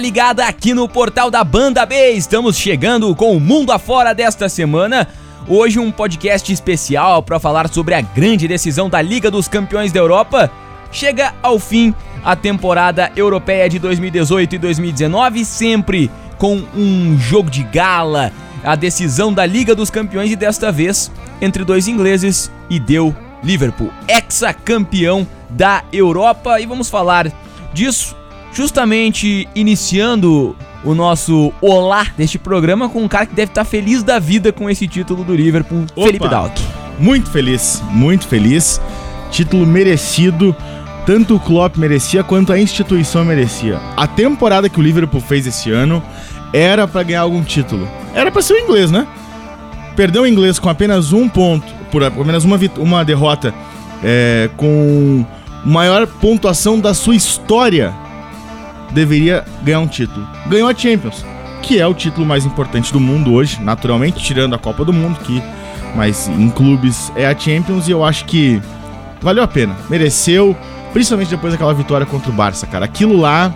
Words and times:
ligada 0.00 0.46
aqui 0.46 0.72
no 0.72 0.88
portal 0.88 1.30
da 1.30 1.44
Banda 1.44 1.84
B. 1.84 2.12
Estamos 2.12 2.56
chegando 2.56 3.14
com 3.14 3.36
o 3.36 3.40
mundo 3.40 3.70
afora 3.70 4.14
desta 4.14 4.48
semana. 4.48 5.06
Hoje 5.46 5.78
um 5.78 5.92
podcast 5.92 6.50
especial 6.50 7.22
para 7.22 7.38
falar 7.38 7.68
sobre 7.68 7.94
a 7.94 8.00
grande 8.00 8.48
decisão 8.48 8.88
da 8.88 9.02
Liga 9.02 9.30
dos 9.30 9.46
Campeões 9.46 9.92
da 9.92 10.00
Europa. 10.00 10.50
Chega 10.90 11.34
ao 11.42 11.58
fim 11.58 11.94
a 12.24 12.34
temporada 12.34 13.12
europeia 13.14 13.68
de 13.68 13.78
2018 13.78 14.54
e 14.54 14.58
2019, 14.58 15.44
sempre 15.44 16.10
com 16.38 16.62
um 16.74 17.18
jogo 17.18 17.50
de 17.50 17.62
gala, 17.62 18.32
a 18.64 18.74
decisão 18.74 19.32
da 19.32 19.44
Liga 19.44 19.74
dos 19.74 19.90
Campeões 19.90 20.30
e 20.30 20.36
desta 20.36 20.72
vez 20.72 21.12
entre 21.42 21.62
dois 21.62 21.86
ingleses 21.88 22.50
e 22.70 22.80
deu 22.80 23.14
Liverpool, 23.42 23.92
ex-campeão 24.08 25.26
da 25.50 25.84
Europa. 25.92 26.58
E 26.58 26.64
vamos 26.64 26.88
falar 26.88 27.30
disso 27.74 28.16
justamente 28.52 29.48
iniciando 29.54 30.56
o 30.82 30.94
nosso 30.94 31.52
olá 31.60 32.06
deste 32.16 32.38
programa 32.38 32.88
com 32.88 33.02
um 33.02 33.08
cara 33.08 33.26
que 33.26 33.34
deve 33.34 33.50
estar 33.50 33.64
feliz 33.64 34.02
da 34.02 34.18
vida 34.18 34.52
com 34.52 34.68
esse 34.68 34.88
título 34.88 35.24
do 35.24 35.34
Liverpool, 35.34 35.84
Opa, 35.94 36.06
Felipe 36.06 36.28
Dalk. 36.28 36.60
Muito 36.98 37.30
feliz, 37.30 37.82
muito 37.90 38.26
feliz. 38.26 38.80
Título 39.30 39.66
merecido. 39.66 40.54
Tanto 41.06 41.36
o 41.36 41.40
Klopp 41.40 41.76
merecia 41.76 42.22
quanto 42.22 42.52
a 42.52 42.58
instituição 42.58 43.24
merecia. 43.24 43.80
A 43.96 44.06
temporada 44.06 44.68
que 44.68 44.78
o 44.78 44.82
Liverpool 44.82 45.20
fez 45.20 45.46
esse 45.46 45.70
ano 45.70 46.02
era 46.52 46.86
para 46.86 47.02
ganhar 47.02 47.22
algum 47.22 47.42
título. 47.42 47.88
Era 48.14 48.30
para 48.30 48.42
ser 48.42 48.54
o 48.54 48.58
inglês, 48.58 48.90
né? 48.90 49.06
Perdeu 49.96 50.22
o 50.22 50.26
inglês 50.26 50.58
com 50.58 50.68
apenas 50.68 51.12
um 51.12 51.28
ponto, 51.28 51.66
por 51.90 52.04
apenas 52.04 52.44
uma, 52.44 52.58
uma 52.78 53.04
derrota, 53.04 53.54
é, 54.04 54.50
com 54.56 55.24
maior 55.64 56.06
pontuação 56.06 56.78
da 56.78 56.94
sua 56.94 57.14
história 57.14 57.94
deveria 58.92 59.44
ganhar 59.62 59.80
um 59.80 59.86
título. 59.86 60.26
Ganhou 60.46 60.68
a 60.68 60.74
Champions, 60.74 61.24
que 61.62 61.78
é 61.78 61.86
o 61.86 61.94
título 61.94 62.26
mais 62.26 62.44
importante 62.44 62.92
do 62.92 63.00
mundo 63.00 63.32
hoje, 63.32 63.62
naturalmente, 63.62 64.22
tirando 64.22 64.54
a 64.54 64.58
Copa 64.58 64.84
do 64.84 64.92
Mundo, 64.92 65.18
que 65.20 65.42
mas 65.94 66.28
em 66.28 66.48
clubes 66.50 67.12
é 67.16 67.26
a 67.26 67.36
Champions 67.36 67.88
e 67.88 67.90
eu 67.90 68.04
acho 68.04 68.24
que 68.24 68.60
valeu 69.20 69.42
a 69.42 69.48
pena, 69.48 69.76
mereceu, 69.88 70.56
principalmente 70.92 71.30
depois 71.30 71.52
daquela 71.52 71.74
vitória 71.74 72.06
contra 72.06 72.30
o 72.30 72.34
Barça, 72.34 72.66
cara. 72.66 72.84
Aquilo 72.84 73.16
lá 73.16 73.52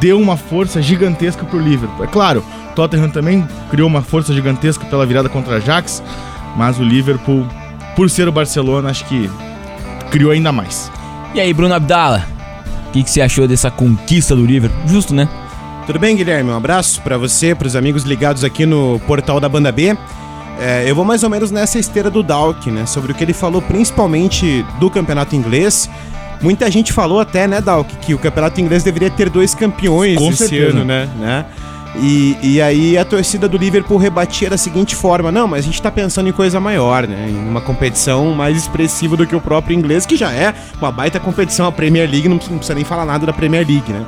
deu 0.00 0.18
uma 0.18 0.36
força 0.36 0.80
gigantesca 0.80 1.44
pro 1.44 1.58
Liverpool. 1.58 2.04
É 2.04 2.06
claro, 2.06 2.42
Tottenham 2.74 3.10
também 3.10 3.46
criou 3.70 3.88
uma 3.88 4.02
força 4.02 4.32
gigantesca 4.32 4.84
pela 4.86 5.04
virada 5.04 5.28
contra 5.28 5.54
a 5.54 5.56
Ajax, 5.58 6.02
mas 6.56 6.78
o 6.78 6.82
Liverpool, 6.82 7.46
por 7.94 8.08
ser 8.08 8.28
o 8.28 8.32
Barcelona, 8.32 8.90
acho 8.90 9.04
que 9.04 9.30
criou 10.10 10.30
ainda 10.30 10.50
mais. 10.50 10.90
E 11.34 11.40
aí, 11.40 11.52
Bruno 11.52 11.74
Abdala, 11.74 12.26
o 12.90 12.92
que, 12.92 13.04
que 13.04 13.10
você 13.10 13.20
achou 13.20 13.46
dessa 13.46 13.70
conquista 13.70 14.34
do 14.34 14.44
Liverpool? 14.44 14.88
Justo, 14.88 15.14
né? 15.14 15.28
Tudo 15.86 16.00
bem, 16.00 16.16
Guilherme? 16.16 16.50
Um 16.50 16.56
abraço 16.56 17.00
para 17.02 17.16
você, 17.16 17.54
para 17.54 17.68
os 17.68 17.76
amigos 17.76 18.02
ligados 18.02 18.42
aqui 18.42 18.66
no 18.66 19.00
portal 19.06 19.38
da 19.38 19.48
Banda 19.48 19.70
B. 19.70 19.96
É, 20.58 20.90
eu 20.90 20.94
vou 20.96 21.04
mais 21.04 21.22
ou 21.22 21.30
menos 21.30 21.52
nessa 21.52 21.78
esteira 21.78 22.10
do 22.10 22.20
Dalk, 22.20 22.68
né? 22.68 22.86
Sobre 22.86 23.12
o 23.12 23.14
que 23.14 23.22
ele 23.22 23.32
falou 23.32 23.62
principalmente 23.62 24.66
do 24.80 24.90
campeonato 24.90 25.36
inglês. 25.36 25.88
Muita 26.42 26.68
gente 26.68 26.92
falou 26.92 27.20
até, 27.20 27.46
né, 27.46 27.60
Dalk, 27.60 27.94
que 27.98 28.12
o 28.12 28.18
campeonato 28.18 28.60
inglês 28.60 28.82
deveria 28.82 29.10
ter 29.10 29.30
dois 29.30 29.54
campeões 29.54 30.18
Com 30.18 30.30
esse 30.30 30.48
certeza. 30.48 30.70
ano, 30.70 30.84
né? 30.84 31.08
né? 31.16 31.46
E, 31.96 32.36
e 32.40 32.62
aí 32.62 32.96
a 32.96 33.04
torcida 33.04 33.48
do 33.48 33.56
Liverpool 33.56 33.98
rebatia 33.98 34.48
da 34.48 34.56
seguinte 34.56 34.94
forma: 34.94 35.32
não, 35.32 35.48
mas 35.48 35.60
a 35.60 35.66
gente 35.66 35.82
tá 35.82 35.90
pensando 35.90 36.28
em 36.28 36.32
coisa 36.32 36.60
maior, 36.60 37.06
né? 37.06 37.28
Em 37.28 37.36
uma 37.36 37.60
competição 37.60 38.32
mais 38.32 38.56
expressiva 38.56 39.16
do 39.16 39.26
que 39.26 39.34
o 39.34 39.40
próprio 39.40 39.76
inglês, 39.76 40.06
que 40.06 40.16
já 40.16 40.32
é 40.32 40.54
uma 40.78 40.92
baita 40.92 41.18
competição, 41.18 41.66
a 41.66 41.72
Premier 41.72 42.08
League, 42.08 42.28
não 42.28 42.36
precisa, 42.36 42.52
não 42.52 42.58
precisa 42.58 42.74
nem 42.74 42.84
falar 42.84 43.04
nada 43.04 43.26
da 43.26 43.32
Premier 43.32 43.66
League, 43.66 43.92
né? 43.92 44.06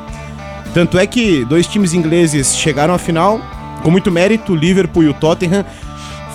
Tanto 0.72 0.98
é 0.98 1.06
que 1.06 1.44
dois 1.44 1.66
times 1.66 1.93
ingleses 1.93 2.56
chegaram 2.56 2.94
à 2.94 2.98
final 2.98 3.41
com 3.82 3.91
muito 3.91 4.10
mérito, 4.10 4.53
o 4.53 4.56
Liverpool 4.56 5.03
e 5.03 5.09
o 5.09 5.14
Tottenham. 5.14 5.64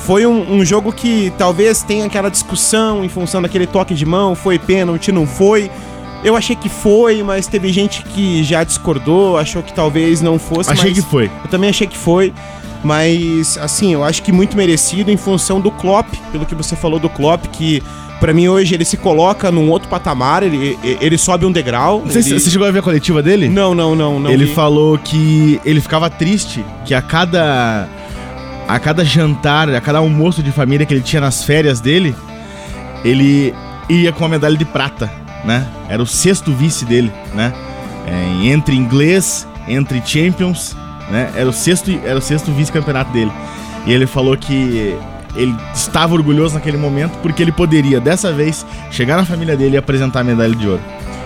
Foi 0.05 0.25
um, 0.25 0.53
um 0.53 0.65
jogo 0.65 0.91
que 0.91 1.33
talvez 1.37 1.81
tenha 1.81 2.05
aquela 2.05 2.29
discussão 2.29 3.03
em 3.03 3.09
função 3.09 3.41
daquele 3.41 3.65
toque 3.65 3.93
de 3.93 4.05
mão, 4.05 4.35
foi 4.35 4.59
pênalti, 4.59 5.11
não 5.11 5.25
foi. 5.25 5.71
Eu 6.23 6.35
achei 6.35 6.55
que 6.55 6.67
foi, 6.69 7.21
mas 7.23 7.47
teve 7.47 7.71
gente 7.71 8.03
que 8.03 8.43
já 8.43 8.63
discordou, 8.63 9.37
achou 9.37 9.61
que 9.61 9.73
talvez 9.73 10.21
não 10.21 10.39
fosse. 10.39 10.71
Achei 10.71 10.91
mas 10.91 10.99
que 10.99 11.09
foi. 11.09 11.25
Eu 11.43 11.49
também 11.49 11.69
achei 11.69 11.87
que 11.87 11.97
foi. 11.97 12.33
Mas, 12.83 13.57
assim, 13.57 13.93
eu 13.93 14.03
acho 14.03 14.21
que 14.21 14.31
muito 14.31 14.55
merecido 14.55 15.11
em 15.11 15.17
função 15.17 15.59
do 15.59 15.71
Klopp, 15.71 16.07
pelo 16.31 16.45
que 16.45 16.55
você 16.55 16.75
falou 16.75 16.99
do 16.99 17.09
Klopp, 17.09 17.47
que 17.47 17.81
para 18.19 18.33
mim 18.33 18.47
hoje 18.47 18.73
ele 18.73 18.85
se 18.85 18.97
coloca 18.97 19.51
num 19.51 19.69
outro 19.69 19.87
patamar, 19.89 20.43
ele, 20.43 20.77
ele 20.83 21.17
sobe 21.17 21.45
um 21.45 21.51
degrau. 21.51 22.01
Você, 22.01 22.19
ele... 22.19 22.39
você 22.39 22.49
chegou 22.49 22.67
a 22.67 22.71
ver 22.71 22.79
a 22.79 22.81
coletiva 22.81 23.21
dele? 23.21 23.47
Não, 23.47 23.75
não, 23.75 23.95
não. 23.95 24.19
não 24.19 24.31
ele 24.31 24.45
vi. 24.45 24.53
falou 24.53 24.97
que 24.97 25.59
ele 25.63 25.81
ficava 25.81 26.09
triste 26.09 26.63
que 26.85 26.93
a 26.93 27.01
cada 27.01 27.87
a 28.67 28.79
cada 28.79 29.05
jantar, 29.05 29.69
a 29.69 29.79
cada 29.79 29.99
almoço 29.99 30.43
de 30.43 30.51
família 30.51 30.85
que 30.85 30.93
ele 30.93 31.01
tinha 31.01 31.21
nas 31.21 31.43
férias 31.43 31.79
dele, 31.79 32.13
ele 33.03 33.53
ia 33.89 34.11
com 34.11 34.25
a 34.25 34.27
medalha 34.27 34.57
de 34.57 34.65
prata, 34.65 35.09
né? 35.43 35.65
Era 35.89 36.01
o 36.01 36.05
sexto 36.07 36.51
vice 36.51 36.85
dele, 36.85 37.11
né? 37.33 37.53
É, 38.05 38.47
entre 38.47 38.75
inglês, 38.75 39.47
entre 39.67 40.01
champions, 40.05 40.75
né? 41.09 41.31
Era 41.35 41.49
o 41.49 41.53
sexto, 41.53 41.91
era 42.05 42.17
o 42.19 42.21
sexto 42.21 42.51
vice-campeonato 42.51 43.11
dele. 43.11 43.31
E 43.85 43.93
ele 43.93 44.05
falou 44.07 44.35
que 44.37 44.95
ele 45.35 45.55
estava 45.73 46.13
orgulhoso 46.15 46.55
naquele 46.55 46.77
momento 46.77 47.17
porque 47.21 47.41
ele 47.41 47.51
poderia, 47.51 47.99
dessa 47.99 48.31
vez, 48.33 48.65
chegar 48.91 49.17
na 49.17 49.25
família 49.25 49.55
dele 49.55 49.75
e 49.75 49.77
apresentar 49.77 50.21
a 50.21 50.23
medalha 50.23 50.55
de 50.55 50.67
ouro. 50.67 50.81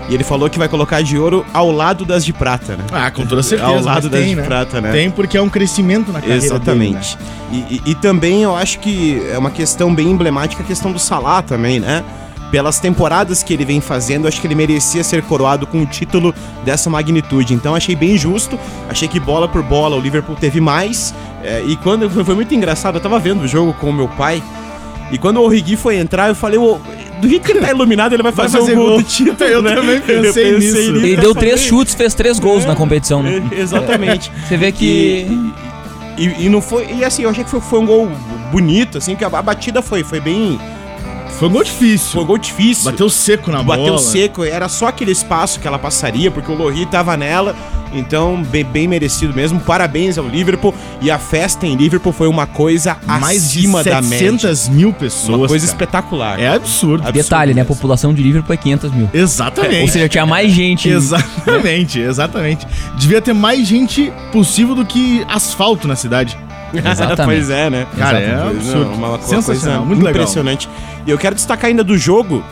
E 0.09 0.13
ele 0.13 0.23
falou 0.23 0.49
que 0.49 0.57
vai 0.59 0.67
colocar 0.67 1.01
de 1.01 1.17
ouro 1.17 1.45
ao 1.53 1.71
lado 1.71 2.03
das 2.03 2.25
de 2.25 2.33
prata, 2.33 2.75
né? 2.75 2.83
Ah, 2.91 3.09
com 3.11 3.25
toda 3.25 3.41
certeza. 3.41 3.69
Ao 3.69 3.79
lado 3.81 4.09
das 4.09 4.19
tem, 4.19 4.29
de 4.31 4.35
né? 4.35 4.43
prata, 4.43 4.81
né? 4.81 4.91
Tem 4.91 5.09
porque 5.09 5.37
é 5.37 5.41
um 5.41 5.47
crescimento 5.47 6.11
na 6.11 6.19
carreira 6.19 6.43
Exatamente. 6.43 7.15
dele, 7.17 7.29
né? 7.51 7.65
E, 7.69 7.75
e- 7.75 7.91
e 7.91 7.95
também 7.95 8.41
eu 8.43 8.55
acho 8.55 8.79
que 8.79 9.21
é 9.31 9.37
uma 9.37 9.51
questão 9.51 9.93
bem 9.93 10.09
emblemática 10.09 10.63
a 10.63 10.65
questão 10.65 10.91
do 10.91 10.99
Salah 10.99 11.41
também, 11.41 11.79
né? 11.79 12.03
Pelas 12.51 12.79
temporadas 12.81 13.41
que 13.43 13.53
ele 13.53 13.63
vem 13.63 13.79
fazendo, 13.79 14.27
acho 14.27 14.41
que 14.41 14.45
ele 14.45 14.55
merecia 14.55 15.03
ser 15.05 15.21
coroado 15.23 15.65
com 15.65 15.77
um 15.79 15.85
título 15.85 16.35
dessa 16.65 16.89
magnitude. 16.89 17.53
Então 17.53 17.73
achei 17.73 17.95
bem 17.95 18.17
justo. 18.17 18.59
Achei 18.89 19.07
que 19.07 19.19
bola 19.21 19.47
por 19.47 19.63
bola 19.63 19.95
o 19.95 19.99
Liverpool 20.01 20.35
teve 20.35 20.59
mais. 20.59 21.13
É, 21.43 21.63
e 21.65 21.77
quando 21.77 22.09
foi, 22.09 22.23
foi 22.25 22.35
muito 22.35 22.53
engraçado, 22.53 22.95
eu 22.97 23.01
tava 23.01 23.17
vendo 23.19 23.43
o 23.43 23.47
jogo 23.47 23.73
com 23.73 23.89
o 23.89 23.93
meu 23.93 24.09
pai. 24.09 24.43
E 25.11 25.17
quando 25.17 25.37
o 25.37 25.43
Origi 25.43 25.75
foi 25.77 25.97
entrar, 25.97 26.27
eu 26.29 26.35
falei, 26.35 26.57
"Ô, 26.59 26.77
do 27.21 27.27
jeito 27.29 27.45
que 27.45 27.51
ele 27.53 27.61
tá 27.61 27.69
iluminado, 27.71 28.13
ele 28.13 28.23
vai 28.23 28.31
Vai 28.33 28.45
fazer, 28.49 28.59
fazer 28.59 28.73
o 28.73 28.75
gol, 28.75 28.87
gol. 28.89 28.97
do 28.97 29.03
título. 29.03 29.49
Eu 29.49 29.61
né? 29.61 29.75
também 29.75 30.01
pensei 30.01 30.57
nisso. 30.57 30.77
Ele 30.77 31.13
Eu 31.13 31.21
deu 31.21 31.33
três 31.35 31.61
chutes, 31.61 31.93
fez 31.95 32.13
três 32.13 32.37
gols 32.37 32.65
na 32.65 32.75
competição, 32.75 33.23
né? 33.23 33.41
é, 33.51 33.59
Exatamente. 33.61 34.29
Você 34.47 34.57
vê 34.57 34.71
que. 34.73 35.25
E, 36.17 36.25
e- 36.25 36.45
e 36.45 36.49
não 36.49 36.61
foi. 36.61 36.87
E 36.93 37.03
assim, 37.05 37.23
eu 37.23 37.29
achei 37.29 37.43
que 37.45 37.49
foi, 37.49 37.61
foi 37.61 37.79
um 37.79 37.85
gol 37.85 38.09
bonito, 38.51 38.97
assim, 38.97 39.15
que 39.15 39.23
a, 39.23 39.27
a 39.27 39.41
batida 39.41 39.81
foi, 39.81 40.03
foi 40.03 40.19
bem. 40.19 40.59
Foi 41.41 41.49
um 41.49 41.53
gol 41.53 41.63
difícil. 41.63 42.11
Foi 42.11 42.21
um 42.21 42.25
gol 42.27 42.37
difícil. 42.37 42.91
Bateu 42.91 43.09
seco 43.09 43.49
na 43.49 43.63
bola. 43.63 43.79
Bateu 43.79 43.97
seco, 43.97 44.43
era 44.43 44.69
só 44.69 44.89
aquele 44.89 45.09
espaço 45.09 45.59
que 45.59 45.67
ela 45.67 45.79
passaria, 45.79 46.29
porque 46.29 46.51
o 46.51 46.53
Lohri 46.53 46.85
tava 46.85 47.17
nela. 47.17 47.55
Então, 47.91 48.43
bem, 48.43 48.63
bem 48.63 48.87
merecido 48.87 49.33
mesmo. 49.33 49.59
Parabéns 49.59 50.19
ao 50.19 50.27
Liverpool. 50.27 50.71
E 51.01 51.09
a 51.09 51.17
festa 51.17 51.65
em 51.65 51.75
Liverpool 51.75 52.13
foi 52.13 52.27
uma 52.27 52.45
coisa 52.45 52.95
Mais 53.07 53.43
acima 53.43 53.83
de 53.83 53.89
da 53.89 54.03
média. 54.03 54.37
700 54.37 54.69
mil 54.69 54.93
pessoas. 54.93 55.39
Uma 55.39 55.47
coisa 55.47 55.65
cara. 55.65 55.75
espetacular. 55.75 56.39
É 56.39 56.47
absurdo. 56.49 57.01
Absurdo 57.01 57.11
Detalhe, 57.11 57.53
né? 57.55 57.61
A 57.61 57.65
população 57.65 58.13
de 58.13 58.21
Liverpool 58.21 58.53
é 58.53 58.57
500 58.57 58.91
mil. 58.91 59.09
Exatamente. 59.11 59.81
Ou 59.81 59.87
seja, 59.87 60.07
tinha 60.07 60.27
mais 60.27 60.51
gente. 60.51 60.89
Exatamente, 60.89 61.99
exatamente. 61.99 62.67
Devia 62.99 63.19
ter 63.19 63.33
mais 63.33 63.67
gente 63.67 64.13
possível 64.31 64.75
do 64.75 64.85
que 64.85 65.25
asfalto 65.27 65.87
na 65.87 65.95
cidade. 65.95 66.37
Exatamente. 66.91 67.23
pois 67.25 67.49
é, 67.49 67.69
né? 67.69 67.87
Cara, 67.97 68.19
é 68.19 68.33
absurdo. 68.33 68.85
Não, 68.85 68.93
uma, 68.93 69.21
Sensacional, 69.21 69.43
coisa 69.43 69.79
muito 69.79 69.99
legal. 70.03 70.11
impressionante. 70.21 70.69
E 71.05 71.11
eu 71.11 71.17
quero 71.17 71.35
destacar 71.35 71.69
ainda 71.69 71.83
do 71.83 71.97
jogo, 71.97 72.43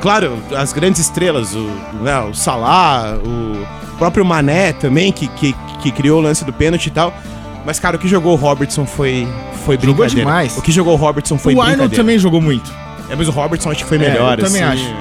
claro, 0.00 0.36
as 0.56 0.72
grandes 0.72 1.00
estrelas, 1.00 1.54
o, 1.54 1.68
né, 2.02 2.18
o 2.20 2.34
Salah, 2.34 3.16
o 3.24 3.66
próprio 3.98 4.24
Mané 4.24 4.72
também, 4.72 5.12
que, 5.12 5.26
que, 5.28 5.54
que 5.82 5.90
criou 5.90 6.18
o 6.20 6.22
lance 6.22 6.44
do 6.44 6.52
pênalti 6.52 6.86
e 6.86 6.90
tal. 6.90 7.12
Mas, 7.66 7.78
cara, 7.78 7.96
o 7.96 7.98
que 7.98 8.06
jogou 8.08 8.32
o 8.32 8.36
Robertson 8.36 8.84
foi, 8.84 9.26
foi 9.64 9.76
Jogou 9.76 9.94
brincadeira. 9.94 10.08
demais. 10.20 10.56
O 10.58 10.62
que 10.62 10.70
jogou 10.70 10.92
o 10.92 10.96
Robertson 10.96 11.38
foi 11.38 11.54
o 11.54 11.60
Arnold 11.60 11.76
brincadeira. 11.78 12.02
também 12.02 12.18
jogou 12.18 12.40
muito. 12.40 12.70
É, 13.08 13.16
mas 13.16 13.26
o 13.26 13.30
Robertson 13.30 13.70
acho 13.70 13.82
que 13.82 13.88
foi 13.88 13.96
É, 13.98 14.00
melhor. 14.10 14.38
eu 14.38 14.44
também 14.44 14.62
assim. 14.62 14.82
acho. 14.84 14.94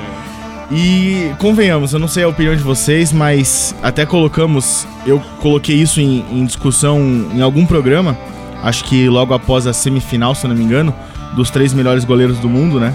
E 0.71 1.31
convenhamos, 1.39 1.93
eu 1.93 1.99
não 1.99 2.07
sei 2.07 2.23
a 2.23 2.27
opinião 2.29 2.55
de 2.55 2.63
vocês, 2.63 3.11
mas 3.11 3.75
até 3.83 4.05
colocamos, 4.05 4.87
eu 5.05 5.21
coloquei 5.41 5.75
isso 5.75 5.99
em, 6.01 6.25
em 6.31 6.45
discussão 6.45 6.99
em 7.33 7.41
algum 7.41 7.65
programa, 7.65 8.17
acho 8.63 8.83
que 8.85 9.07
logo 9.09 9.33
após 9.33 9.67
a 9.67 9.73
semifinal, 9.73 10.33
se 10.33 10.45
eu 10.45 10.49
não 10.49 10.55
me 10.55 10.63
engano, 10.63 10.93
dos 11.35 11.49
três 11.51 11.73
melhores 11.73 12.03
goleiros 12.05 12.37
do 12.39 12.49
mundo, 12.49 12.79
né? 12.79 12.93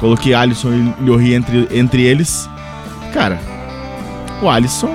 Coloquei 0.00 0.32
Alisson 0.32 0.72
e 0.72 1.04
Llori 1.04 1.34
entre, 1.34 1.68
entre 1.72 2.02
eles. 2.02 2.48
Cara, 3.12 3.38
o 4.40 4.48
Alisson 4.48 4.94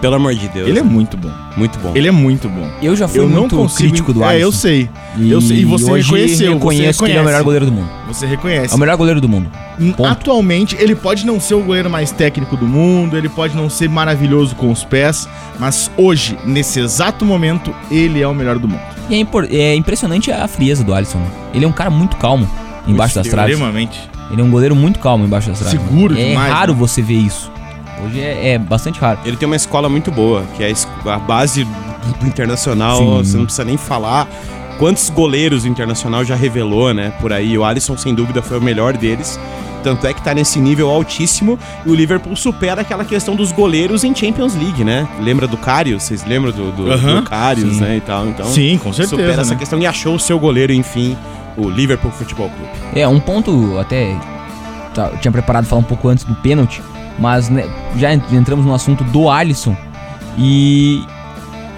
Pelo 0.00 0.16
amor 0.16 0.34
de 0.34 0.48
Deus. 0.48 0.68
Ele 0.68 0.78
é 0.78 0.82
muito 0.82 1.16
bom. 1.16 1.30
muito 1.56 1.78
bom. 1.78 1.92
Ele 1.94 2.08
é 2.08 2.10
muito 2.10 2.48
bom. 2.48 2.68
Eu 2.82 2.94
já 2.96 3.06
fui 3.08 3.20
eu 3.20 3.28
não 3.28 3.42
muito 3.42 3.56
consigo. 3.56 3.88
crítico 3.88 4.12
do 4.12 4.22
É, 4.22 4.26
Alisson. 4.30 4.42
eu 4.46 4.52
sei. 4.52 4.90
E, 5.16 5.30
eu 5.30 5.40
sei. 5.40 5.58
E 5.58 5.64
você 5.64 5.90
hoje 5.90 6.04
reconheceu. 6.10 6.52
reconheço 6.54 6.98
você 6.98 7.04
que 7.06 7.10
ele 7.12 7.18
é 7.18 7.22
o 7.22 7.24
melhor 7.24 7.42
goleiro 7.42 7.64
do 7.66 7.72
mundo. 7.72 7.88
Você 8.08 8.26
reconhece. 8.26 8.72
É 8.74 8.76
o 8.76 8.78
melhor 8.80 8.96
goleiro 8.96 9.20
do 9.20 9.28
mundo. 9.28 9.50
ponto. 9.96 10.04
Atualmente, 10.04 10.76
ele 10.78 10.94
pode 10.94 11.24
não 11.24 11.38
ser 11.40 11.54
o 11.54 11.60
goleiro 11.62 11.88
mais 11.88 12.10
técnico 12.10 12.56
do 12.56 12.66
mundo, 12.66 13.16
ele 13.16 13.28
pode 13.28 13.56
não 13.56 13.70
ser 13.70 13.88
maravilhoso 13.88 14.54
com 14.56 14.70
os 14.70 14.84
pés, 14.84 15.26
mas 15.58 15.90
hoje, 15.96 16.36
nesse 16.44 16.80
exato 16.80 17.24
momento, 17.24 17.74
ele 17.90 18.20
é 18.20 18.26
o 18.28 18.34
melhor 18.34 18.58
do 18.58 18.68
mundo. 18.68 18.93
E 19.08 19.14
é, 19.14 19.18
impor- 19.18 19.46
é 19.50 19.74
impressionante 19.74 20.30
a 20.32 20.46
frieza 20.48 20.82
do 20.84 20.94
Alisson. 20.94 21.18
né? 21.18 21.26
Ele 21.52 21.64
é 21.64 21.68
um 21.68 21.72
cara 21.72 21.90
muito 21.90 22.16
calmo 22.16 22.48
embaixo 22.86 23.14
das 23.14 23.26
traves. 23.28 23.52
Extremamente. 23.54 24.00
Ele 24.30 24.40
é 24.40 24.44
um 24.44 24.50
goleiro 24.50 24.74
muito 24.74 24.98
calmo 24.98 25.24
embaixo 25.24 25.48
das 25.50 25.58
traves. 25.58 25.78
Seguro 25.80 26.18
É 26.18 26.28
demais, 26.30 26.52
raro 26.52 26.72
né? 26.72 26.78
você 26.78 27.02
ver 27.02 27.14
isso. 27.18 27.50
Hoje 28.04 28.20
é, 28.20 28.50
é 28.54 28.58
bastante 28.58 28.98
raro. 29.00 29.18
Ele 29.24 29.36
tem 29.36 29.46
uma 29.46 29.56
escola 29.56 29.88
muito 29.88 30.10
boa, 30.10 30.44
que 30.56 30.62
é 30.64 30.72
a 31.06 31.18
base 31.18 31.64
do 31.64 32.26
internacional, 32.26 32.98
Sim. 32.98 33.16
você 33.24 33.36
não 33.36 33.44
precisa 33.44 33.64
nem 33.64 33.76
falar. 33.76 34.26
Quantos 34.78 35.08
goleiros 35.08 35.64
o 35.64 35.68
internacional 35.68 36.24
já 36.24 36.34
revelou, 36.34 36.92
né? 36.92 37.12
Por 37.20 37.32
aí, 37.32 37.56
o 37.56 37.64
Alisson, 37.64 37.96
sem 37.96 38.14
dúvida, 38.14 38.42
foi 38.42 38.58
o 38.58 38.62
melhor 38.62 38.96
deles. 38.96 39.38
Tanto 39.84 40.06
é 40.06 40.12
que 40.14 40.22
tá 40.22 40.32
nesse 40.34 40.58
nível 40.58 40.88
altíssimo 40.90 41.58
e 41.84 41.90
o 41.90 41.94
Liverpool 41.94 42.34
supera 42.34 42.80
aquela 42.80 43.04
questão 43.04 43.36
dos 43.36 43.52
goleiros 43.52 44.02
em 44.02 44.14
Champions 44.14 44.54
League, 44.56 44.82
né? 44.82 45.06
Lembra 45.20 45.46
do 45.46 45.56
Karius? 45.58 46.02
Vocês 46.04 46.24
lembram 46.26 46.50
do, 46.50 46.72
do, 46.72 46.90
Aham. 46.90 47.22
do 47.22 47.66
né? 47.80 47.98
E 47.98 48.00
tal. 48.00 48.26
Então, 48.26 48.46
Sim, 48.46 48.78
com 48.78 48.92
certeza. 48.92 49.10
supera 49.22 49.42
essa 49.42 49.52
né? 49.52 49.58
questão 49.58 49.78
e 49.78 49.86
achou 49.86 50.14
o 50.14 50.18
seu 50.18 50.38
goleiro, 50.38 50.72
enfim, 50.72 51.16
o 51.56 51.68
Liverpool 51.68 52.10
Futebol 52.10 52.48
Clube. 52.48 52.70
É, 52.98 53.06
um 53.06 53.20
ponto 53.20 53.78
até. 53.78 54.16
tá, 54.94 55.10
eu 55.12 55.18
tinha 55.18 55.30
preparado 55.30 55.66
falar 55.66 55.82
um 55.82 55.84
pouco 55.84 56.08
antes 56.08 56.24
do 56.24 56.34
pênalti, 56.36 56.82
mas 57.18 57.48
né, 57.50 57.68
já 57.96 58.12
en- 58.14 58.22
entramos 58.32 58.64
no 58.64 58.74
assunto 58.74 59.04
do 59.04 59.28
Alisson. 59.30 59.76
E. 60.38 61.04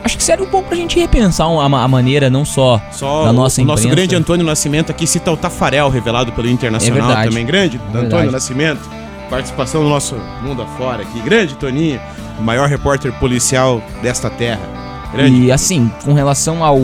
Acho 0.07 0.17
que 0.17 0.23
serve 0.25 0.45
um 0.45 0.47
pouco 0.47 0.69
pra 0.69 0.77
gente 0.77 0.99
repensar 0.99 1.47
a, 1.47 1.69
ma- 1.69 1.83
a 1.83 1.89
maneira, 1.89 2.31
não 2.31 2.45
só 2.45 2.81
Só 2.93 3.25
da 3.25 3.33
nossa 3.33 3.61
o 3.61 3.65
nosso 3.65 3.83
imprensa. 3.83 3.89
grande 3.97 4.15
Antônio 4.17 4.47
Nascimento 4.47 4.91
aqui 4.91 5.07
cita 5.07 5.31
o 5.33 5.37
Tafarel, 5.37 5.89
revelado 5.91 6.31
pelo 6.33 6.49
Internacional 6.49 7.11
É 7.11 7.25
também. 7.29 7.45
Grande 7.45 7.77
verdade. 7.79 8.07
Antônio 8.07 8.31
Nascimento. 8.31 8.81
Participação 9.29 9.83
do 9.83 9.89
nosso 9.89 10.15
mundo 10.45 10.63
afora 10.63 11.03
aqui. 11.03 11.21
Grande 11.21 11.55
Toninho, 11.57 12.01
o 12.39 12.43
maior 12.43 12.69
repórter 12.69 13.13
policial 13.15 13.83
desta 14.01 14.31
terra. 14.31 14.61
Grande. 15.13 15.43
E 15.47 15.51
assim, 15.53 15.91
com 16.05 16.13
relação 16.15 16.63
ao, 16.65 16.79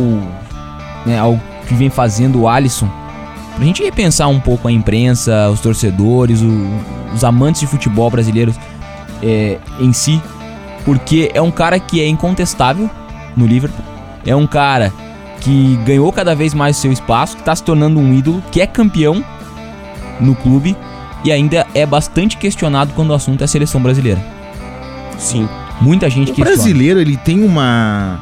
né, 1.07 1.19
ao 1.21 1.39
que 1.69 1.75
vem 1.75 1.89
fazendo 1.91 2.41
o 2.41 2.49
Alisson, 2.49 2.89
pra 3.55 3.65
gente 3.65 3.85
repensar 3.85 4.27
um 4.29 4.41
pouco 4.41 4.67
a 4.67 4.73
imprensa, 4.73 5.49
os 5.51 5.61
torcedores, 5.61 6.41
o- 6.43 6.71
os 7.15 7.23
amantes 7.23 7.61
de 7.61 7.69
futebol 7.69 8.11
brasileiros 8.11 8.57
é, 9.23 9.59
em 9.79 9.93
si, 9.93 10.21
porque 10.85 11.31
é 11.33 11.41
um 11.41 11.51
cara 11.53 11.79
que 11.79 12.01
é 12.03 12.09
incontestável 12.09 12.91
no 13.37 13.47
Liverpool, 13.47 13.85
é 14.27 14.35
um 14.37 14.47
cara 14.47 14.93
que 15.41 15.77
ganhou 15.85 16.13
cada 16.13 16.35
vez 16.35 16.55
mais 16.55 16.77
seu 16.77 16.93
espaço, 16.93 17.37
que 17.37 17.43
tá 17.43 17.55
se 17.55 17.63
tornando 17.63 17.99
um 17.99 18.15
ídolo, 18.15 18.43
que 18.53 18.61
é 18.61 18.67
campeão 18.67 19.25
no 20.21 20.35
clube 20.37 20.77
e 21.25 21.33
ainda 21.33 21.67
é 21.75 21.85
bastante 21.85 22.37
questionado 22.37 22.93
quando 22.95 23.11
o 23.11 23.15
assunto 23.15 23.41
é 23.43 23.45
a 23.45 23.49
seleção 23.49 23.81
brasileira. 23.81 24.21
Sim. 25.19 25.49
Muita 25.81 26.09
gente 26.09 26.31
O 26.31 26.35
questiona. 26.35 26.51
brasileiro, 26.53 27.01
ele 27.01 27.17
tem 27.17 27.43
uma 27.45 28.21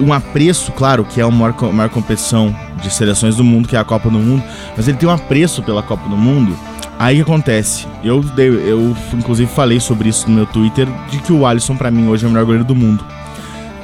um 0.00 0.12
apreço, 0.12 0.70
claro, 0.72 1.04
que 1.04 1.20
é 1.20 1.24
a 1.24 1.30
maior, 1.30 1.52
co- 1.54 1.72
maior 1.72 1.88
competição 1.90 2.54
de 2.80 2.88
seleções 2.88 3.34
do 3.34 3.42
mundo, 3.42 3.66
que 3.66 3.74
é 3.74 3.78
a 3.80 3.84
Copa 3.84 4.08
do 4.08 4.16
Mundo, 4.18 4.42
mas 4.76 4.86
ele 4.86 4.96
tem 4.96 5.08
um 5.08 5.12
apreço 5.12 5.60
pela 5.62 5.82
Copa 5.82 6.08
do 6.08 6.16
Mundo. 6.16 6.56
Aí 7.00 7.20
o 7.20 7.24
que 7.24 7.30
acontece? 7.30 7.84
Eu, 8.04 8.24
eu 8.38 8.96
inclusive 9.12 9.50
falei 9.52 9.80
sobre 9.80 10.08
isso 10.08 10.28
no 10.30 10.36
meu 10.36 10.46
Twitter, 10.46 10.86
de 11.10 11.18
que 11.18 11.32
o 11.32 11.44
Alisson 11.44 11.76
pra 11.76 11.90
mim 11.90 12.06
hoje 12.08 12.24
é 12.24 12.28
o 12.28 12.30
melhor 12.30 12.44
goleiro 12.44 12.64
do 12.64 12.76
mundo. 12.76 13.04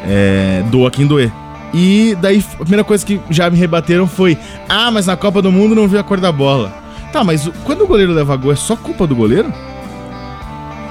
É, 0.06 0.62
doa 0.71 0.91
quem 0.91 1.06
doer. 1.06 1.33
E 1.73 2.17
daí 2.21 2.45
a 2.55 2.59
primeira 2.59 2.85
coisa 2.85 3.05
que 3.05 3.21
já 3.31 3.51
me 3.51 3.59
rebateram 3.59 4.06
foi: 4.06 4.39
"Ah, 4.69 4.91
mas 4.91 5.06
na 5.06 5.17
Copa 5.17 5.43
do 5.43 5.51
Mundo 5.51 5.75
não 5.75 5.89
viu 5.89 5.99
a 5.99 6.03
cor 6.05 6.21
da 6.21 6.31
bola". 6.31 6.73
Tá, 7.12 7.23
mas 7.25 7.49
quando 7.65 7.83
o 7.83 7.87
goleiro 7.87 8.12
leva 8.12 8.37
gol 8.37 8.53
é 8.53 8.56
só 8.56 8.77
culpa 8.77 9.06
do 9.06 9.15
goleiro? 9.17 9.53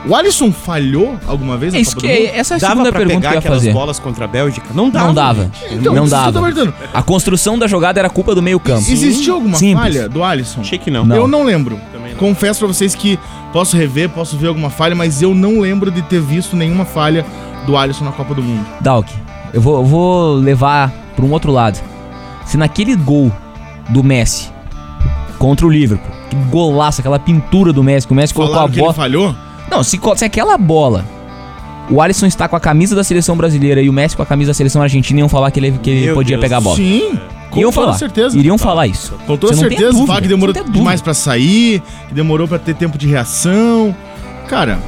O 0.05 0.13
Alisson 0.13 0.51
falhou 0.51 1.17
alguma 1.25 1.55
vez 1.55 1.71
na 1.73 1.79
isso 1.79 1.95
Copa 1.95 2.07
que 2.07 2.13
do 2.13 2.19
Mundo? 2.19 2.29
é, 2.35 2.37
essa 2.37 2.55
é 2.55 2.57
a 2.57 2.59
Dava 2.59 2.71
segunda 2.73 2.89
pra 2.91 2.99
pergunta 2.99 3.15
que 3.15 3.21
pegar 3.21 3.29
eu 3.29 3.35
ia 3.35 3.39
aquelas 3.39 3.57
fazer. 3.59 3.71
bolas 3.71 3.99
contra 3.99 4.25
a 4.25 4.27
Bélgica? 4.27 4.67
Não 4.73 4.89
dava. 4.89 5.07
Não 5.07 5.13
dava. 5.13 5.51
Então, 5.71 5.93
não 5.95 6.03
que 6.03 6.09
dava. 6.09 6.41
perguntando. 6.41 6.73
A 6.93 7.01
construção 7.01 7.57
da 7.57 7.67
jogada 7.67 8.01
era 8.01 8.09
culpa 8.09 8.35
do 8.35 8.41
meio 8.41 8.59
campo. 8.59 8.81
Existiu 8.81 9.35
alguma 9.35 9.55
Simples. 9.57 9.79
falha 9.95 10.09
do 10.09 10.21
Alisson? 10.21 10.59
Achei 10.59 10.77
que 10.77 10.91
não. 10.91 11.05
Não. 11.05 11.15
Eu 11.15 11.27
não 11.27 11.43
lembro. 11.45 11.79
Não. 11.93 12.03
Confesso 12.17 12.59
pra 12.59 12.67
vocês 12.67 12.93
que 12.93 13.17
posso 13.53 13.77
rever, 13.77 14.09
posso 14.09 14.37
ver 14.37 14.47
alguma 14.47 14.69
falha, 14.69 14.93
mas 14.93 15.21
eu 15.21 15.33
não 15.33 15.61
lembro 15.61 15.89
de 15.89 16.01
ter 16.01 16.19
visto 16.19 16.53
nenhuma 16.57 16.83
falha 16.83 17.25
do 17.65 17.77
Alisson 17.77 18.05
na 18.05 18.11
Copa 18.11 18.33
do 18.33 18.41
Mundo. 18.41 18.65
Dalk, 18.81 19.11
eu 19.53 19.61
vou, 19.61 19.75
eu 19.77 19.85
vou 19.85 20.33
levar 20.35 20.91
pra 21.15 21.25
um 21.25 21.31
outro 21.31 21.51
lado. 21.51 21.79
Se 22.45 22.57
naquele 22.57 22.95
gol 22.95 23.31
do 23.89 24.03
Messi 24.03 24.49
contra 25.39 25.65
o 25.65 25.69
Liverpool, 25.69 26.11
que 26.29 26.35
golaço, 26.49 27.01
aquela 27.01 27.19
pintura 27.19 27.71
do 27.73 27.83
Messi, 27.83 28.07
que 28.07 28.13
o 28.13 28.15
Messi 28.15 28.33
colocou 28.33 28.53
a 28.55 28.57
Falaram 28.57 28.71
que 28.73 28.79
ele 28.79 28.81
bola. 28.81 28.93
falhou? 28.93 29.35
Não, 29.69 29.83
se, 29.83 29.99
se 30.15 30.25
aquela 30.25 30.57
bola. 30.57 31.05
O 31.89 32.01
Alisson 32.01 32.25
está 32.25 32.47
com 32.47 32.55
a 32.55 32.59
camisa 32.59 32.95
da 32.95 33.03
seleção 33.03 33.35
brasileira 33.35 33.81
e 33.81 33.89
o 33.89 33.93
Messi 33.93 34.15
com 34.15 34.23
a 34.23 34.25
camisa 34.25 34.51
da 34.51 34.53
seleção 34.53 34.81
argentina 34.81 35.19
iam 35.19 35.27
falar 35.29 35.51
que 35.51 35.59
ele, 35.59 35.71
que 35.83 35.89
ele 35.89 36.05
Meu 36.05 36.15
podia 36.15 36.37
Deus. 36.37 36.41
pegar 36.41 36.57
a 36.57 36.61
bola. 36.61 36.75
Sim. 36.77 37.19
Com 37.49 37.59
Iam 37.59 37.71
falar. 37.71 37.93
certeza. 37.93 38.37
Iriam 38.37 38.57
falar 38.57 38.87
isso. 38.87 39.13
Com 39.27 39.37
toda 39.37 39.53
certeza. 39.55 39.91
dúvida, 39.91 40.07
Falar 40.07 40.21
que 40.21 40.27
demorou 40.27 40.55
demais 40.71 41.01
pra 41.01 41.13
sair, 41.13 41.83
que 42.07 42.13
demorou 42.13 42.47
pra 42.47 42.57
ter 42.57 42.73
tempo 42.73 42.97
de 42.97 43.07
reação. 43.07 43.95
Cara, 44.47 44.79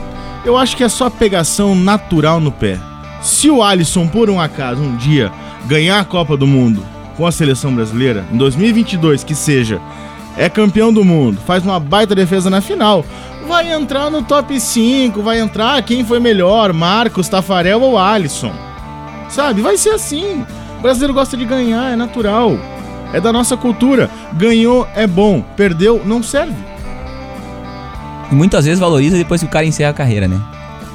eu 0.45 0.55
acho 0.55 0.77
que 0.77 0.83
é 0.83 0.89
só 0.89 1.09
pegação 1.09 1.75
natural 1.75 2.39
no 2.39 2.51
pé. 2.51 2.79
Se 3.21 3.49
o 3.49 3.63
Alisson, 3.63 4.07
por 4.07 4.29
um 4.29 4.39
acaso, 4.39 4.81
um 4.81 4.95
dia 4.95 5.31
ganhar 5.65 5.99
a 5.99 6.05
Copa 6.05 6.37
do 6.37 6.45
Mundo 6.45 6.85
com 7.17 7.25
a 7.25 7.31
seleção 7.31 7.73
brasileira, 7.73 8.25
em 8.31 8.37
2022, 8.37 9.23
que 9.23 9.33
seja, 9.33 9.81
é 10.37 10.47
campeão 10.49 10.93
do 10.93 11.03
mundo, 11.03 11.39
faz 11.45 11.63
uma 11.63 11.79
baita 11.79 12.13
defesa 12.13 12.49
na 12.49 12.59
final, 12.59 13.05
vai 13.47 13.71
entrar 13.71 14.11
no 14.11 14.21
top 14.21 14.59
5, 14.59 15.21
vai 15.21 15.39
entrar 15.39 15.81
quem 15.81 16.03
foi 16.03 16.19
melhor, 16.19 16.73
Marcos, 16.73 17.29
Tafarel 17.29 17.81
ou 17.81 17.97
Alisson. 17.97 18.53
Sabe? 19.29 19.61
Vai 19.61 19.77
ser 19.77 19.89
assim. 19.91 20.45
O 20.77 20.81
brasileiro 20.81 21.13
gosta 21.13 21.35
de 21.35 21.45
ganhar, 21.45 21.91
é 21.91 21.95
natural. 21.95 22.59
É 23.13 23.19
da 23.19 23.31
nossa 23.31 23.55
cultura. 23.55 24.09
Ganhou 24.33 24.87
é 24.93 25.07
bom, 25.07 25.43
perdeu 25.55 26.01
não 26.05 26.21
serve. 26.21 26.74
E 28.31 28.35
muitas 28.35 28.65
vezes 28.65 28.79
valoriza 28.79 29.17
depois 29.17 29.41
que 29.41 29.47
o 29.47 29.49
cara 29.49 29.65
encerra 29.65 29.91
a 29.91 29.93
carreira, 29.93 30.27
né? 30.27 30.39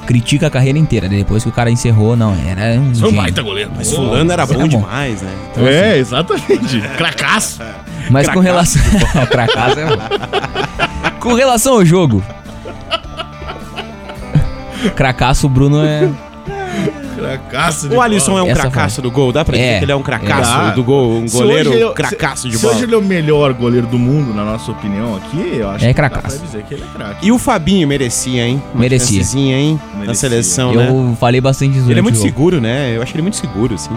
Critica 0.07 0.49
a 0.49 0.51
carreira 0.51 0.79
inteira. 0.79 1.09
né? 1.09 1.19
Depois 1.19 1.43
que 1.43 1.49
o 1.49 1.53
cara 1.53 1.71
encerrou, 1.71 2.17
não, 2.17 2.35
era 2.35 2.81
um 2.81 2.93
gênio. 2.95 3.45
goleiro. 3.45 3.71
Mas 3.77 3.93
fulano 3.93 4.33
era 4.33 4.43
Era 4.43 4.53
bom 4.53 4.61
bom. 4.61 4.69
demais, 4.69 5.23
né? 5.23 5.31
Então, 5.53 5.67
É, 5.67 5.99
exatamente. 5.99 6.81
Cracaço. 6.99 7.61
Mas 8.11 8.29
com 8.29 8.41
relação. 8.41 8.83
pra 9.31 9.47
casa 9.47 9.81
é 9.81 9.87
bom. 9.87 9.97
Com 11.21 11.35
relação 11.35 11.75
ao 11.75 11.85
jogo. 11.85 12.23
Cracaço, 14.97 15.47
o 15.47 15.51
Bruno 15.51 15.85
é. 15.85 16.09
Cracaço 17.39 17.89
de 17.89 17.95
O 17.95 18.01
Alisson 18.01 18.39
é 18.39 18.43
um 18.43 18.47
Essa 18.49 18.61
cracaço 18.63 19.03
do 19.03 19.11
gol, 19.11 19.33
dá 19.33 19.45
pra 19.45 19.57
dizer 19.57 19.67
É. 19.69 19.79
que 19.79 19.85
ele 19.85 19.93
é 19.93 19.97
um 19.97 20.03
cracaço 20.03 20.51
Dá. 20.53 20.71
do 20.71 20.83
gol, 20.85 21.19
um 21.21 21.29
Se 21.29 21.37
goleiro 21.37 21.73
ele- 21.73 21.91
cracaço 21.93 22.43
se, 22.43 22.49
de 22.49 22.57
se 22.57 22.63
bola. 22.63 22.75
hoje 22.75 22.85
ele 22.85 22.95
é 22.95 22.99
o 22.99 23.03
melhor 23.03 23.53
goleiro 23.53 23.87
do 23.87 23.99
mundo, 23.99 24.35
na 24.35 24.45
nossa 24.45 24.71
opinião 24.71 25.17
aqui, 25.17 25.57
eu 25.59 25.69
acho 25.71 25.85
É 25.85 25.89
que 25.89 26.01
dá 26.01 26.09
cracaço. 26.11 26.37
pra 26.39 26.47
dizer 26.47 26.63
que 26.65 26.75
ele 26.75 26.83
é 26.85 26.97
craque. 26.99 27.27
E 27.27 27.33
o 27.33 27.39
Fabinho 27.39 27.87
merecia, 27.89 28.47
hein? 28.47 28.63
Uma 28.75 28.81
Merecia. 28.81 29.23
hein? 29.57 29.81
Na 29.95 30.01
Merecia. 30.01 30.29
seleção, 30.29 30.75
né? 30.75 30.89
Eu 30.89 31.17
falei 31.19 31.41
bastante 31.41 31.73
disso 31.75 31.91
Ele 31.91 31.99
é 31.99 32.03
muito 32.03 32.17
jogo. 32.17 32.27
seguro, 32.29 32.61
né? 32.61 32.97
Eu 32.97 33.03
acho 33.03 33.15
ele 33.15 33.23
muito 33.23 33.37
seguro, 33.37 33.75
assim. 33.75 33.91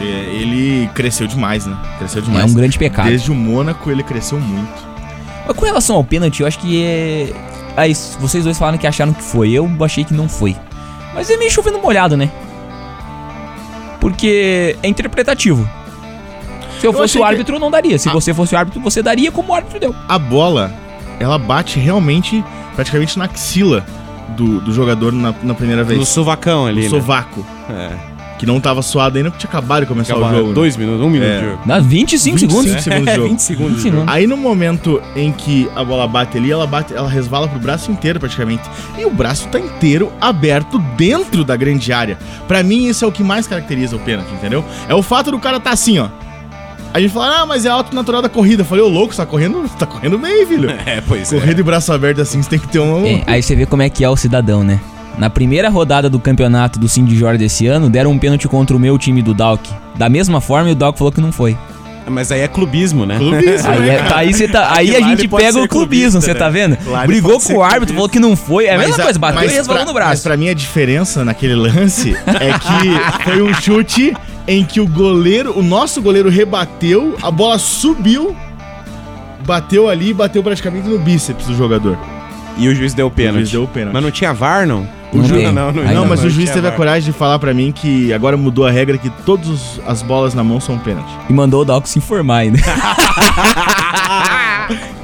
É, 0.00 0.04
ele 0.04 0.88
cresceu 0.94 1.26
demais, 1.26 1.66
né? 1.66 1.76
Cresceu 1.98 2.22
É 2.22 2.24
demais. 2.24 2.50
um 2.50 2.54
grande 2.54 2.78
pecado. 2.78 3.08
Desde 3.08 3.30
o 3.30 3.34
Mônaco 3.34 3.90
ele 3.90 4.02
cresceu 4.02 4.38
muito. 4.40 4.90
Mas 5.46 5.56
com 5.56 5.64
relação 5.64 5.96
ao 5.96 6.04
pênalti, 6.04 6.40
eu 6.40 6.46
acho 6.46 6.58
que 6.58 6.84
é. 6.84 7.32
Aí, 7.76 7.94
vocês 8.18 8.44
dois 8.44 8.58
falaram 8.58 8.76
que 8.78 8.86
acharam 8.86 9.12
que 9.12 9.22
foi. 9.22 9.50
Eu 9.52 9.68
achei 9.80 10.04
que 10.04 10.12
não 10.12 10.28
foi. 10.28 10.56
Mas 11.14 11.28
é 11.30 11.36
meio 11.36 11.50
chovendo 11.50 11.78
molhado, 11.80 12.16
né? 12.16 12.30
Porque 14.10 14.76
é 14.82 14.88
interpretativo. 14.88 15.68
Se 16.80 16.86
eu, 16.86 16.92
Eu 16.92 16.98
fosse 16.98 17.18
o 17.18 17.20
que- 17.20 17.26
árbitro, 17.26 17.58
não 17.58 17.70
daria. 17.70 17.98
Se 17.98 18.08
Ah. 18.08 18.12
você 18.12 18.32
fosse 18.32 18.54
o 18.54 18.58
árbitro, 18.58 18.80
você 18.80 19.02
daria 19.02 19.30
como 19.30 19.52
o 19.52 19.54
árbitro 19.54 19.78
deu. 19.78 19.94
A 20.08 20.18
bola, 20.18 20.72
ela 21.18 21.38
bate 21.38 21.78
realmente, 21.78 22.42
praticamente 22.74 23.18
na 23.18 23.26
axila 23.26 23.84
do, 24.30 24.60
do 24.60 24.72
jogador 24.72 25.12
na, 25.12 25.34
na 25.42 25.54
primeira 25.54 25.84
vez. 25.84 25.98
No 25.98 26.06
sovacão 26.06 26.66
ali, 26.66 26.78
no 26.78 26.84
né? 26.84 26.88
sovaco. 26.90 27.44
É. 27.68 28.09
Que 28.40 28.46
não 28.46 28.58
tava 28.58 28.80
suado 28.80 29.18
ainda 29.18 29.30
porque 29.30 29.46
tinha 29.46 29.50
acabado 29.50 29.82
de 29.82 29.86
começar 29.86 30.14
Acabava 30.14 30.32
o 30.32 30.36
jogo. 30.38 30.48
né? 30.48 30.54
dois 30.54 30.74
minutos, 30.74 31.02
um 31.04 31.10
minuto 31.10 31.28
É. 31.28 31.38
de 31.40 31.44
jogo. 31.44 31.58
Dá 31.66 31.78
25 31.78 32.38
segundos. 32.38 32.64
25 32.64 32.82
segundos 32.82 33.04
de 33.06 33.14
jogo. 33.16 33.28
20 33.28 33.38
segundos 33.42 33.76
de 33.76 33.82
20 33.82 33.92
jogo. 33.98 34.04
Aí 34.10 34.26
no 34.26 34.36
momento 34.38 35.02
em 35.14 35.30
que 35.30 35.68
a 35.76 35.84
bola 35.84 36.08
bate 36.08 36.38
ali, 36.38 36.50
ela 36.50 36.66
bate, 36.66 36.94
ela 36.94 37.06
resvala 37.06 37.46
pro 37.46 37.58
braço 37.58 37.92
inteiro 37.92 38.18
praticamente. 38.18 38.62
E 38.98 39.04
o 39.04 39.10
braço 39.10 39.46
tá 39.48 39.60
inteiro 39.60 40.10
aberto 40.18 40.78
dentro 40.96 41.44
da 41.44 41.54
grande 41.54 41.92
área. 41.92 42.16
Pra 42.48 42.62
mim 42.62 42.86
isso 42.88 43.04
é 43.04 43.08
o 43.08 43.12
que 43.12 43.22
mais 43.22 43.46
caracteriza 43.46 43.94
o 43.94 43.98
pênalti, 43.98 44.32
entendeu? 44.32 44.64
É 44.88 44.94
o 44.94 45.02
fato 45.02 45.30
do 45.30 45.38
cara 45.38 45.60
tá 45.60 45.72
assim, 45.72 45.98
ó. 45.98 46.08
A 46.94 46.98
gente 46.98 47.12
fala, 47.12 47.42
ah, 47.42 47.46
mas 47.46 47.66
é 47.66 47.68
alto 47.68 47.94
natural 47.94 48.22
da 48.22 48.28
corrida. 48.30 48.62
Eu 48.62 48.66
falei, 48.66 48.82
ô 48.82 48.88
louco, 48.88 49.12
você 49.14 49.18
tá 49.20 49.26
correndo, 49.26 49.60
você 49.60 49.76
tá 49.76 49.84
correndo 49.84 50.16
bem, 50.18 50.46
filho. 50.46 50.70
É, 50.86 51.02
pois 51.06 51.30
é. 51.30 51.38
Correr 51.38 51.52
de 51.52 51.62
braço 51.62 51.92
aberto 51.92 52.22
assim, 52.22 52.40
você 52.42 52.48
tem 52.48 52.58
que 52.58 52.68
ter 52.68 52.80
um. 52.80 53.04
É, 53.04 53.22
aí 53.26 53.42
você 53.42 53.54
vê 53.54 53.66
como 53.66 53.82
é 53.82 53.90
que 53.90 54.02
é 54.02 54.08
o 54.08 54.16
cidadão, 54.16 54.64
né? 54.64 54.80
Na 55.18 55.28
primeira 55.28 55.68
rodada 55.68 56.08
do 56.08 56.18
campeonato 56.18 56.78
do 56.78 56.88
Cindy 56.88 57.14
Jorge 57.16 57.38
desse 57.38 57.66
ano, 57.66 57.90
deram 57.90 58.10
um 58.12 58.18
pênalti 58.18 58.48
contra 58.48 58.74
o 58.76 58.80
meu 58.80 58.96
time 58.96 59.20
do 59.22 59.34
Dalk. 59.34 59.68
Da 59.96 60.08
mesma 60.08 60.40
forma, 60.40 60.70
e 60.70 60.72
o 60.72 60.74
Dalk 60.74 60.96
falou 60.98 61.12
que 61.12 61.20
não 61.20 61.30
foi. 61.32 61.56
Mas 62.08 62.32
aí 62.32 62.40
é 62.40 62.48
clubismo, 62.48 63.06
né? 63.06 63.18
Clubismo, 63.18 63.70
Aí, 63.70 63.80
né, 63.80 63.94
é- 63.96 64.02
tá, 64.02 64.16
aí, 64.16 64.48
tá- 64.48 64.72
aí 64.74 64.96
a 64.96 65.00
gente 65.00 65.28
pega 65.28 65.60
o 65.60 65.68
clubismo, 65.68 66.20
você 66.20 66.32
né? 66.32 66.38
tá 66.40 66.48
vendo? 66.48 66.76
Lá 66.86 67.06
Brigou 67.06 67.38
com 67.38 67.54
o 67.54 67.62
árbitro, 67.62 67.94
clubista. 67.94 67.94
falou 67.94 68.08
que 68.08 68.18
não 68.18 68.34
foi. 68.34 68.64
É 68.64 68.74
a 68.74 68.78
mesma 68.78 68.96
Mas 68.96 69.04
coisa, 69.04 69.18
bateu 69.18 69.40
mas 69.42 69.52
e 69.52 69.54
resvalou 69.54 69.82
no 69.84 69.92
Mas 69.92 70.02
braço. 70.02 70.22
pra 70.24 70.36
mim 70.36 70.48
a 70.48 70.54
diferença 70.54 71.24
naquele 71.24 71.54
lance 71.54 72.16
é 72.26 72.58
que 72.58 73.22
foi 73.22 73.42
um 73.42 73.54
chute 73.54 74.12
em 74.48 74.64
que 74.64 74.80
o 74.80 74.88
goleiro, 74.88 75.56
o 75.56 75.62
nosso 75.62 76.02
goleiro 76.02 76.28
rebateu, 76.30 77.14
a 77.22 77.30
bola 77.30 77.58
subiu, 77.58 78.34
bateu 79.46 79.88
ali 79.88 80.08
e 80.10 80.14
bateu 80.14 80.42
praticamente 80.42 80.88
no 80.88 80.98
bíceps 80.98 81.46
do 81.46 81.54
jogador. 81.56 81.96
E 82.56 82.66
o 82.68 82.74
juiz 82.74 82.92
deu 82.92 83.06
o 83.06 83.10
pênalti. 83.10 83.36
juiz 83.36 83.50
deu 83.52 83.64
o 83.64 83.68
pênalti. 83.68 83.92
Mas 83.94 84.02
não 84.02 84.10
tinha 84.10 84.32
VAR, 84.32 84.66
não? 84.66 84.84
Não 85.12 85.24
ju- 85.24 85.34
tem. 85.34 85.52
não, 85.52 85.72
não, 85.72 85.82
Ainda 85.82 85.94
Não, 85.94 86.06
mas 86.06 86.20
não 86.20 86.26
o 86.26 86.30
juiz 86.30 86.50
teve 86.50 86.66
a 86.68 86.70
coragem 86.72 87.10
de 87.12 87.18
falar 87.18 87.38
pra 87.38 87.52
mim 87.52 87.72
que 87.72 88.12
agora 88.12 88.36
mudou 88.36 88.66
a 88.66 88.70
regra 88.70 88.96
que 88.96 89.10
todas 89.24 89.80
as 89.86 90.02
bolas 90.02 90.34
na 90.34 90.44
mão 90.44 90.60
são 90.60 90.78
pênalti. 90.78 91.10
E 91.28 91.32
mandou 91.32 91.62
o 91.62 91.64
Dalk 91.64 91.88
se 91.88 91.98
informar 91.98 92.36
ainda. 92.38 92.58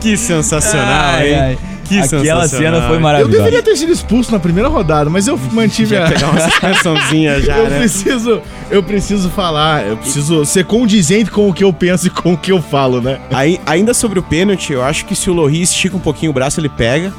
Que 0.01 0.17
sensacional, 0.17 0.87
Ai, 1.17 1.29
hein? 1.29 1.39
ai. 1.41 1.59
Que 1.89 1.99
Aquela 2.01 2.49
cena 2.49 2.83
foi 2.89 2.97
Eu 2.97 3.01
maravilhosa. 3.01 3.37
deveria 3.37 3.63
ter 3.63 3.77
sido 3.77 3.93
expulso 3.93 4.33
na 4.33 4.41
primeira 4.41 4.69
rodada, 4.69 5.09
mas 5.09 5.29
eu 5.29 5.39
mantive 5.53 5.91
Já 5.95 6.05
a... 6.07 6.09
pegar 6.11 6.31
uma 6.31 6.41
suspensãozinha 6.41 7.41
já, 7.43 7.59
Eu 7.59 7.71
né? 7.71 7.79
preciso, 7.79 8.43
eu 8.71 8.83
preciso 8.83 9.31
falar, 9.31 9.87
eu 9.87 9.97
preciso 9.97 10.45
ser 10.45 10.65
condizente 10.65 11.31
com 11.31 11.49
o 11.49 11.53
que 11.55 11.63
eu 11.63 11.73
penso 11.73 12.09
e 12.09 12.11
com 12.11 12.33
o 12.33 12.37
que 12.37 12.51
eu 12.51 12.61
falo, 12.61 13.01
né? 13.01 13.19
Aí, 13.33 13.61
ainda 13.65 13.95
sobre 13.95 14.19
o 14.19 14.23
pênalti, 14.23 14.73
eu 14.73 14.83
acho 14.83 15.05
que 15.05 15.15
se 15.15 15.31
o 15.31 15.33
Lohri 15.33 15.63
estica 15.63 15.97
um 15.97 16.01
pouquinho 16.01 16.31
o 16.31 16.35
braço, 16.35 16.59
ele 16.61 16.69
pega. 16.69 17.13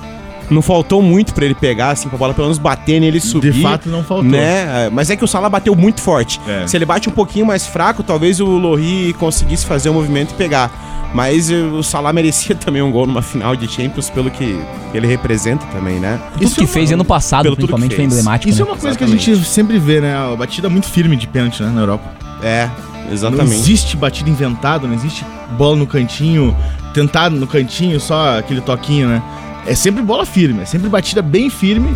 Não 0.49 0.61
faltou 0.61 1.01
muito 1.01 1.33
pra 1.33 1.43
ele 1.45 1.55
pegar, 1.55 1.91
assim, 1.91 2.07
pra 2.07 2.17
bola 2.17 2.33
pelo 2.33 2.47
menos 2.47 2.57
bater 2.57 2.99
nele 3.01 3.17
e 3.17 3.21
subir. 3.21 3.51
De 3.51 3.61
fato 3.61 3.89
não 3.89 4.03
faltou. 4.03 4.23
Né? 4.25 4.89
Mas 4.91 5.09
é 5.09 5.15
que 5.15 5.23
o 5.23 5.27
Salah 5.27 5.49
bateu 5.49 5.75
muito 5.75 5.99
forte. 6.01 6.39
É. 6.47 6.65
Se 6.65 6.77
ele 6.77 6.85
bate 6.85 7.09
um 7.09 7.11
pouquinho 7.11 7.45
mais 7.45 7.65
fraco, 7.67 8.01
talvez 8.01 8.39
o 8.39 8.45
Lohri 8.45 9.13
conseguisse 9.19 9.65
fazer 9.65 9.89
o 9.89 9.93
movimento 9.93 10.31
e 10.31 10.35
pegar. 10.35 11.09
Mas 11.13 11.49
eh, 11.49 11.55
o 11.55 11.81
Salah 11.83 12.11
merecia 12.13 12.53
também 12.59 12.81
um 12.81 12.91
gol 12.91 13.07
numa 13.07 13.21
final 13.21 13.55
de 13.55 13.67
Champions, 13.67 14.09
pelo 14.09 14.29
que 14.29 14.59
ele 14.93 15.07
representa 15.07 15.65
também, 15.67 15.99
né? 15.99 16.19
Tudo 16.33 16.43
Isso 16.45 16.55
que 16.55 16.61
é 16.61 16.63
uma- 16.65 16.69
fez 16.73 16.91
ano 16.91 17.05
passado, 17.05 17.43
pelo 17.43 17.55
tudo 17.55 17.67
principalmente, 17.73 17.95
foi 17.95 18.03
emblemático. 18.05 18.49
Isso 18.49 18.61
é 18.61 18.65
né? 18.65 18.71
uma 18.71 18.77
coisa 18.77 18.97
que 18.97 19.03
a 19.03 19.07
Exatamente. 19.07 19.35
gente 19.35 19.47
sempre 19.47 19.79
vê, 19.79 19.99
né? 20.01 20.15
A 20.15 20.35
batida 20.35 20.69
muito 20.69 20.87
firme 20.87 21.15
de 21.15 21.27
pênalti 21.27 21.61
né, 21.63 21.71
na 21.73 21.81
Europa. 21.81 22.03
É, 22.43 22.69
Não 23.05 23.13
exatamente. 23.13 23.55
existe 23.55 23.97
batida 23.97 24.29
inventada, 24.29 24.85
não 24.87 24.93
existe 24.93 25.25
bola 25.57 25.75
no 25.77 25.87
cantinho, 25.87 26.55
tentado 26.93 27.35
no 27.35 27.47
cantinho, 27.47 27.99
só 27.99 28.37
aquele 28.39 28.61
toquinho, 28.61 29.07
né? 29.07 29.21
É 29.67 29.75
sempre 29.75 30.01
bola 30.01 30.25
firme, 30.25 30.61
é 30.61 30.65
sempre 30.65 30.87
batida 30.89 31.21
bem 31.21 31.49
firme 31.49 31.95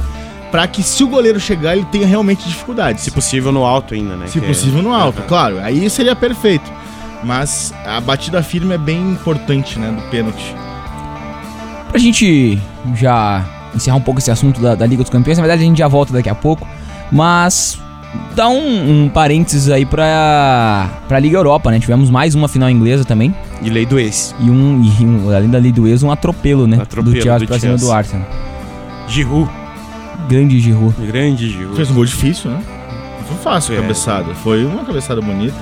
pra 0.51 0.67
que 0.67 0.83
se 0.83 1.03
o 1.03 1.07
goleiro 1.07 1.39
chegar 1.39 1.75
ele 1.75 1.85
tenha 1.85 2.05
realmente 2.05 2.45
dificuldades. 2.47 3.03
Se 3.03 3.11
possível 3.11 3.51
no 3.51 3.63
alto 3.65 3.93
ainda, 3.93 4.15
né? 4.17 4.27
Se 4.27 4.39
Que 4.39 4.45
é- 4.45 4.47
possível 4.47 4.81
no 4.83 4.93
alto, 4.93 5.19
Aham. 5.19 5.27
claro. 5.27 5.59
Aí 5.59 5.89
seria 5.89 6.15
perfeito. 6.15 6.69
Mas 7.23 7.73
a 7.85 8.01
batida 8.01 8.41
firme 8.43 8.73
é 8.73 8.77
bem 8.77 8.99
importante, 9.11 9.77
né, 9.79 9.89
do 9.91 10.01
pênalti. 10.09 10.55
Pra 11.89 11.99
gente 11.99 12.59
já 12.95 13.45
encerrar 13.75 13.97
um 13.97 14.01
pouco 14.01 14.19
esse 14.19 14.31
assunto 14.31 14.59
da, 14.61 14.75
da 14.75 14.85
Liga 14.85 15.03
dos 15.03 15.09
Campeões, 15.09 15.37
na 15.37 15.43
verdade 15.43 15.61
a 15.61 15.65
gente 15.65 15.77
já 15.77 15.87
volta 15.87 16.11
daqui 16.11 16.29
a 16.29 16.35
pouco, 16.35 16.67
mas 17.11 17.77
dá 18.35 18.49
um, 18.49 19.03
um 19.05 19.09
parênteses 19.09 19.69
aí 19.69 19.85
pra, 19.85 20.89
pra 21.07 21.19
Liga 21.19 21.37
Europa, 21.37 21.69
né? 21.71 21.79
Tivemos 21.79 22.09
mais 22.09 22.33
uma 22.35 22.47
final 22.47 22.69
inglesa 22.69 23.05
também, 23.05 23.33
De 23.61 23.69
lei 23.69 23.85
do 23.85 23.99
ex. 23.99 24.33
e 24.39 24.49
um, 24.49 24.81
e 24.83 25.05
um- 25.05 25.29
além 25.35 25.49
da 25.49 25.59
lei 25.59 25.71
do 25.71 25.87
ex, 25.87 26.01
um 26.03 26.11
atropelo, 26.11 26.65
né? 26.67 26.77
Atropelo 26.81 27.13
do 27.15 27.39
do 27.39 27.47
pra 27.47 27.59
cima 27.59 27.77
do 27.77 27.91
Arsenal. 27.91 28.25
Giroud. 29.07 29.49
Grande 30.27 30.59
Giroud. 30.59 30.95
Grande 31.05 31.49
Giroud. 31.49 31.75
Fez 31.75 31.91
um 31.91 31.93
gol 31.93 32.05
difícil, 32.05 32.49
né? 32.51 32.59
Não 33.19 33.27
foi 33.27 33.37
fácil 33.37 33.73
a 33.75 33.77
É. 33.77 33.81
cabeçada. 33.81 34.33
Foi 34.35 34.65
uma 34.65 34.83
cabeçada 34.83 35.21
bonita. 35.21 35.55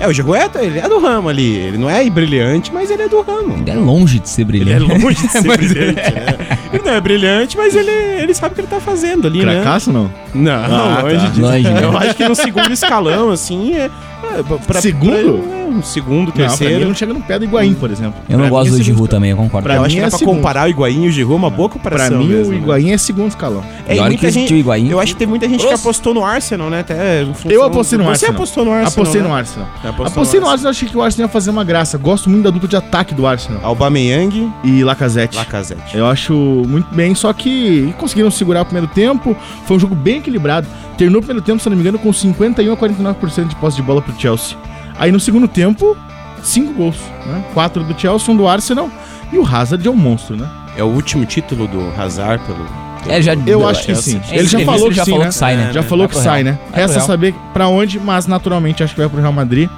É, 0.00 0.08
o 0.08 0.12
Giroud 0.12 0.38
é, 0.38 0.64
ele 0.64 0.78
é 0.78 0.88
do 0.88 0.98
ramo 0.98 1.28
ali. 1.28 1.54
Ele 1.56 1.78
não 1.78 1.88
é 1.90 2.08
brilhante, 2.08 2.72
mas 2.72 2.90
ele 2.90 3.02
é 3.02 3.08
do 3.08 3.20
ramo. 3.22 3.58
Ele 3.58 3.70
é 3.70 3.74
longe 3.74 4.18
de 4.18 4.28
ser 4.28 4.42
Ele 4.42 4.72
é 4.72 4.76
brilhante. 4.78 5.02
longe 5.04 5.22
de 5.26 5.28
ser 5.30 5.42
brilhante, 5.42 5.94
né? 6.14 6.58
Ele 6.72 6.82
não 6.84 6.92
é 6.94 7.00
brilhante, 7.00 7.56
mas 7.56 7.74
ele, 7.76 7.90
ele 7.90 8.34
sabe 8.34 8.52
o 8.52 8.54
que 8.54 8.60
ele 8.62 8.68
tá 8.68 8.80
fazendo 8.80 9.26
ali, 9.26 9.44
né? 9.44 9.56
Cracaço 9.60 9.92
não? 9.92 10.10
Não, 10.34 10.52
Ah, 10.52 11.02
longe 11.02 11.16
tá. 11.16 11.26
disso. 11.28 11.40
Longe, 11.40 11.62
né? 11.68 11.84
Eu 11.84 11.96
acho 11.98 12.14
que 12.14 12.28
no 12.28 12.34
segundo 12.34 12.72
escalão, 12.72 13.30
assim, 13.30 13.74
é... 13.74 13.90
é 14.38 14.42
pra- 14.66 14.80
Segundo? 14.80 15.38
pra- 15.42 15.56
é, 15.56 15.62
um 15.72 15.82
segundo, 15.82 16.26
Não, 16.26 16.32
pra 16.32 16.42
mim 16.44 16.48
terceiro. 16.56 16.86
não 16.86 16.94
chega 16.94 17.14
no 17.14 17.20
pé 17.22 17.38
do 17.38 17.44
Higuaín, 17.46 17.74
por 17.74 17.90
exemplo. 17.90 18.14
Eu 18.28 18.36
não 18.38 18.44
Pra 18.46 18.50
gosto 18.50 18.70
do 18.70 18.74
é 18.74 18.78
segundo 18.78 18.84
Giroud 18.84 19.10
também, 19.10 19.30
eu 19.30 19.36
concordo. 19.36 19.64
Pra 19.64 19.74
eu 19.76 19.80
mim 19.80 19.86
acho 19.86 19.94
que 19.96 20.00
é 20.02 20.08
pra 20.08 20.18
segundo. 20.18 20.36
comparar 20.36 20.66
o 20.66 20.70
Higuaín 20.70 21.04
e 21.04 21.08
o 21.08 21.10
Giroud, 21.10 21.34
uma 21.36 21.50
boa 21.50 21.68
Pra 21.68 21.78
comparação 21.78 22.18
mim, 22.18 22.26
mesmo, 22.28 22.52
o 22.52 22.56
né? 22.56 22.62
Higuaín 22.62 22.90
é 22.90 22.98
segundo 22.98 23.28
escalão. 23.28 23.64
É, 23.88 23.96
E 23.96 23.98
olha 23.98 24.08
muita 24.10 24.26
que 24.26 24.32
gente, 24.32 24.52
o 24.52 24.56
Higuaín. 24.56 24.88
eu 24.90 25.00
acho 25.00 25.12
que 25.14 25.18
tem 25.18 25.26
muita 25.26 25.48
gente 25.48 25.60
que 25.60 25.70
Nossa. 25.70 25.82
apostou 25.82 26.12
no 26.14 26.24
Arsenal, 26.24 26.68
né? 26.70 26.80
Até 26.80 27.24
função 27.24 27.50
Eu 27.50 27.62
apostei 27.64 27.98
no 27.98 28.04
Você 28.04 28.10
Arsenal. 28.10 28.34
apostou 28.34 28.64
no 28.64 28.70
Arsenal, 28.72 28.92
Apostei 28.92 29.22
né? 29.22 29.28
no 29.28 29.34
Arsenal. 29.34 29.68
Apostou 29.76 29.90
Apostei 30.06 30.40
no 30.40 30.46
Arsenal. 30.46 30.52
Arsenal, 30.52 30.70
achei 30.70 30.88
que 30.88 30.96
o 30.96 31.02
Arsenal 31.02 31.28
ia 31.28 31.32
fazer 31.32 31.50
uma 31.50 31.64
graça. 31.64 31.96
Gosto 31.98 32.28
muito 32.28 32.44
da 32.44 32.50
dupla 32.50 32.68
de 32.68 32.76
ataque 32.76 33.14
do 33.14 33.26
Arsenal. 33.26 33.60
Aubameyang, 33.64 34.50
E 34.64 34.84
Lacazette. 34.84 35.36
Lacazette. 35.36 35.96
Eu 35.96 36.06
acho 36.06 36.34
muito 36.34 36.94
bem, 36.94 37.14
só 37.14 37.32
que 37.32 37.94
conseguiram 37.98 38.30
segurar 38.30 38.62
o 38.62 38.64
primeiro 38.64 38.86
tempo. 38.88 39.34
Foi 39.66 39.76
um 39.76 39.80
jogo 39.80 39.94
bem 39.94 40.18
equilibrado. 40.18 40.66
Terminou 40.98 41.20
o 41.20 41.24
primeiro 41.24 41.44
tempo, 41.44 41.58
se 41.60 41.66
eu 41.66 41.70
não 41.70 41.76
me 41.76 41.82
engano, 41.82 41.98
com 41.98 42.12
51 42.12 42.72
a 42.72 42.76
49% 42.76 43.48
de 43.48 43.56
posse 43.56 43.76
de 43.76 43.82
bola 43.82 44.02
pro 44.12 44.20
Chelsea. 44.20 44.56
Aí 44.98 45.10
no 45.10 45.18
segundo 45.18 45.48
tempo, 45.48 45.96
cinco 46.42 46.72
gols, 46.74 46.96
né? 47.26 47.44
Quatro 47.54 47.82
do 47.82 47.98
Chelsea, 47.98 48.32
um 48.32 48.36
do 48.36 48.46
Arsenal. 48.46 48.90
E 49.32 49.38
o 49.38 49.46
Hazard 49.46 49.86
é 49.86 49.90
um 49.90 49.96
monstro, 49.96 50.36
né? 50.36 50.48
É 50.76 50.82
o 50.84 50.86
último 50.88 51.24
título 51.24 51.66
do 51.66 51.92
Hazard 52.00 52.44
pelo... 52.44 52.66
É, 53.08 53.20
já, 53.20 53.34
Eu 53.46 53.66
acho 53.66 53.80
que 53.80 53.86
Chelsea. 53.86 54.20
sim. 54.22 54.32
É, 54.34 54.38
Ele 54.38 54.46
já 54.46 54.60
falou 54.60 54.88
que 54.88 54.94
já 54.94 55.04
sim, 55.04 55.10
falou 55.10 55.24
né? 55.24 55.30
que 55.30 55.34
sai, 55.34 55.56
né? 55.56 55.68
É, 55.70 55.72
Já 55.72 55.82
né? 55.82 55.88
falou 55.88 56.06
Vai 56.06 56.16
que 56.16 56.22
sai, 56.22 56.44
né? 56.44 56.58
Resta 56.72 57.00
saber 57.00 57.34
pra 57.52 57.66
onde, 57.66 57.98
mas 57.98 58.26
naturalmente 58.26 58.82
acho 58.84 58.94
que 58.94 59.00
vai 59.00 59.08
pro 59.08 59.20
Real 59.20 59.32
Madrid. 59.32 59.68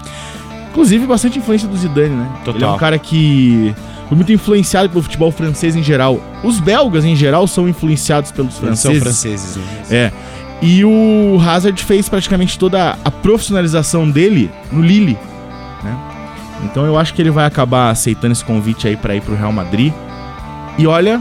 Inclusive, 0.70 1.06
bastante 1.06 1.38
influência 1.38 1.66
do 1.68 1.76
Zidane, 1.76 2.10
né? 2.10 2.28
Total. 2.44 2.54
Ele 2.56 2.64
é 2.64 2.68
um 2.68 2.76
cara 2.76 2.98
que 2.98 3.74
foi 4.08 4.16
muito 4.16 4.32
influenciado 4.32 4.90
pelo 4.90 5.02
futebol 5.02 5.30
francês 5.30 5.74
em 5.76 5.82
geral. 5.82 6.20
Os 6.42 6.58
belgas, 6.60 7.04
em 7.04 7.16
geral, 7.16 7.46
são 7.46 7.66
influenciados 7.68 8.30
pelos 8.32 8.60
Eles 8.62 8.78
são 8.78 8.92
franceses. 8.96 9.54
franceses, 9.54 9.56
né? 9.56 9.62
É. 9.90 10.12
E 10.66 10.82
o 10.84 11.38
Hazard 11.46 11.82
fez 11.84 12.08
praticamente 12.08 12.58
toda 12.58 12.96
a 13.04 13.10
profissionalização 13.10 14.08
dele 14.10 14.50
no 14.72 14.80
Lille, 14.80 15.18
né? 15.82 15.96
Então 16.64 16.86
eu 16.86 16.96
acho 16.98 17.12
que 17.12 17.20
ele 17.20 17.30
vai 17.30 17.44
acabar 17.44 17.90
aceitando 17.90 18.32
esse 18.32 18.44
convite 18.44 18.88
aí 18.88 18.96
pra 18.96 19.14
ir 19.14 19.20
pro 19.20 19.34
Real 19.36 19.52
Madrid. 19.52 19.92
E 20.78 20.86
olha, 20.86 21.20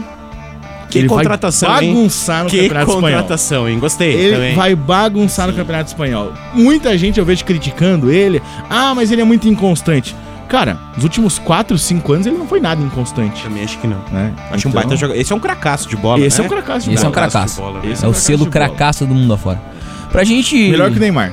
Que 0.88 0.98
ele 1.00 1.08
contratação, 1.08 1.68
vai 1.68 1.84
hein? 1.84 1.94
bagunçar 1.94 2.44
no 2.44 2.50
Que 2.50 2.56
Campeonato 2.62 2.90
Espanhol. 2.92 3.10
contratação, 3.18 3.68
hein? 3.68 3.78
Gostei 3.78 4.12
Ele 4.14 4.34
também. 4.36 4.54
vai 4.54 4.74
bagunçar 4.74 5.46
no 5.46 5.52
Campeonato 5.52 5.88
Espanhol. 5.88 6.32
Muita 6.54 6.96
gente 6.96 7.18
eu 7.18 7.24
vejo 7.26 7.44
criticando 7.44 8.10
ele. 8.10 8.40
Ah, 8.70 8.94
mas 8.94 9.10
ele 9.12 9.20
é 9.20 9.24
muito 9.24 9.46
inconstante. 9.46 10.16
Cara, 10.54 10.78
nos 10.94 11.02
últimos 11.02 11.36
4, 11.40 11.76
5 11.76 12.12
anos 12.12 12.26
ele 12.28 12.38
não 12.38 12.46
foi 12.46 12.60
nada 12.60 12.80
inconstante. 12.80 13.42
Também 13.42 13.64
acho 13.64 13.76
que 13.78 13.88
não. 13.88 13.98
Né? 14.12 14.32
Acho 14.52 14.68
um 14.68 14.70
Então, 14.70 14.82
baita 14.82 14.94
jogador. 14.96 15.20
Esse 15.20 15.32
é 15.32 15.36
um 15.36 15.40
cracaço 15.40 15.88
de 15.88 15.96
bola, 15.96 16.20
Esse 16.24 16.38
né? 16.38 16.44
é 16.44 16.46
um 16.46 16.48
cracaço 16.48 16.88
de 16.88 16.94
Esse 16.94 17.04
é 17.04 17.08
um 17.08 17.10
bola. 17.10 17.26
cracaço. 17.28 17.54
de 17.56 17.60
bola, 17.60 17.80
né? 17.80 17.90
Esse 17.90 18.04
É 18.04 18.06
o 18.06 18.10
um 18.10 18.14
selo 18.14 18.46
cracaço 18.46 18.68
bola. 18.68 18.78
cracaço 18.78 19.06
do 19.06 19.14
mundo 19.16 19.34
afora. 19.34 19.60
Pra 20.12 20.22
gente. 20.22 20.54
Melhor 20.70 20.92
que 20.92 20.96
o 20.98 21.00
Neymar. 21.00 21.32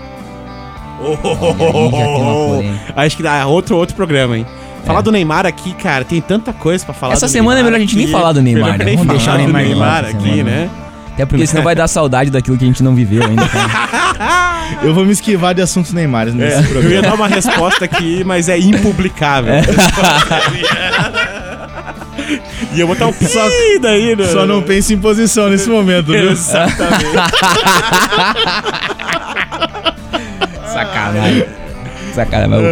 Polêmica. 0.98 2.94
Acho 3.00 3.16
que 3.18 3.22
dá 3.22 3.46
outro, 3.46 3.78
outro 3.78 3.96
programa, 3.96 4.38
hein? 4.40 4.46
Falar 4.86 5.02
do 5.02 5.12
Neymar 5.12 5.46
aqui, 5.46 5.74
cara, 5.76 6.04
tem 6.04 6.20
tanta 6.20 6.52
coisa 6.52 6.84
pra 6.84 6.92
falar 6.96 7.14
Essa 7.14 7.28
do 7.28 7.30
semana 7.32 7.60
é 7.60 7.64
Neymar 7.64 7.72
melhor 7.74 7.78
a 7.78 7.88
gente 7.88 7.96
nem 7.96 8.08
falar 8.08 8.32
do 8.34 8.42
Neymar, 8.42 8.80
né? 8.80 8.96
Vamos 8.96 9.08
deixar 9.08 9.36
o 9.36 9.38
Neymar 9.38 9.62
Neymar 9.64 10.06
aqui, 10.06 10.24
semana. 10.38 10.44
né? 10.44 10.70
Até 11.14 11.26
porque 11.26 11.46
senão 11.48 11.64
vai 11.64 11.76
dar 11.76 11.88
saudade 11.88 12.30
daquilo 12.30 12.58
que 12.58 12.64
a 12.64 12.68
gente 12.68 12.84
não 12.84 12.96
viveu 12.96 13.24
ainda. 13.24 13.44
Eu 14.82 14.94
vou 14.94 15.06
me 15.06 15.12
esquivar 15.12 15.54
de 15.54 15.62
assuntos 15.62 15.92
Neymar 15.92 16.28
nesse 16.28 16.56
É, 16.56 16.60
eu 16.60 16.64
programa. 16.70 16.96
ia 16.96 17.02
dar 17.02 17.14
uma 17.14 17.28
resposta 17.28 17.84
aqui, 17.84 18.24
mas 18.24 18.48
é 18.48 18.58
impublicável. 18.58 19.56
e 22.74 22.80
eu 22.80 22.88
vou 22.88 22.96
botar 22.96 23.08
um 23.08 23.14
pi 23.14 23.28
daí, 23.82 24.16
né? 24.16 24.26
Só 24.28 24.46
não 24.46 24.62
pense 24.62 24.94
em 24.94 24.98
posição 24.98 25.50
nesse 25.50 25.70
momento, 25.70 26.14
viu? 26.14 26.32
Exatamente. 26.32 27.06
Sacanagem. 30.72 31.46
Sacanagem. 32.14 32.66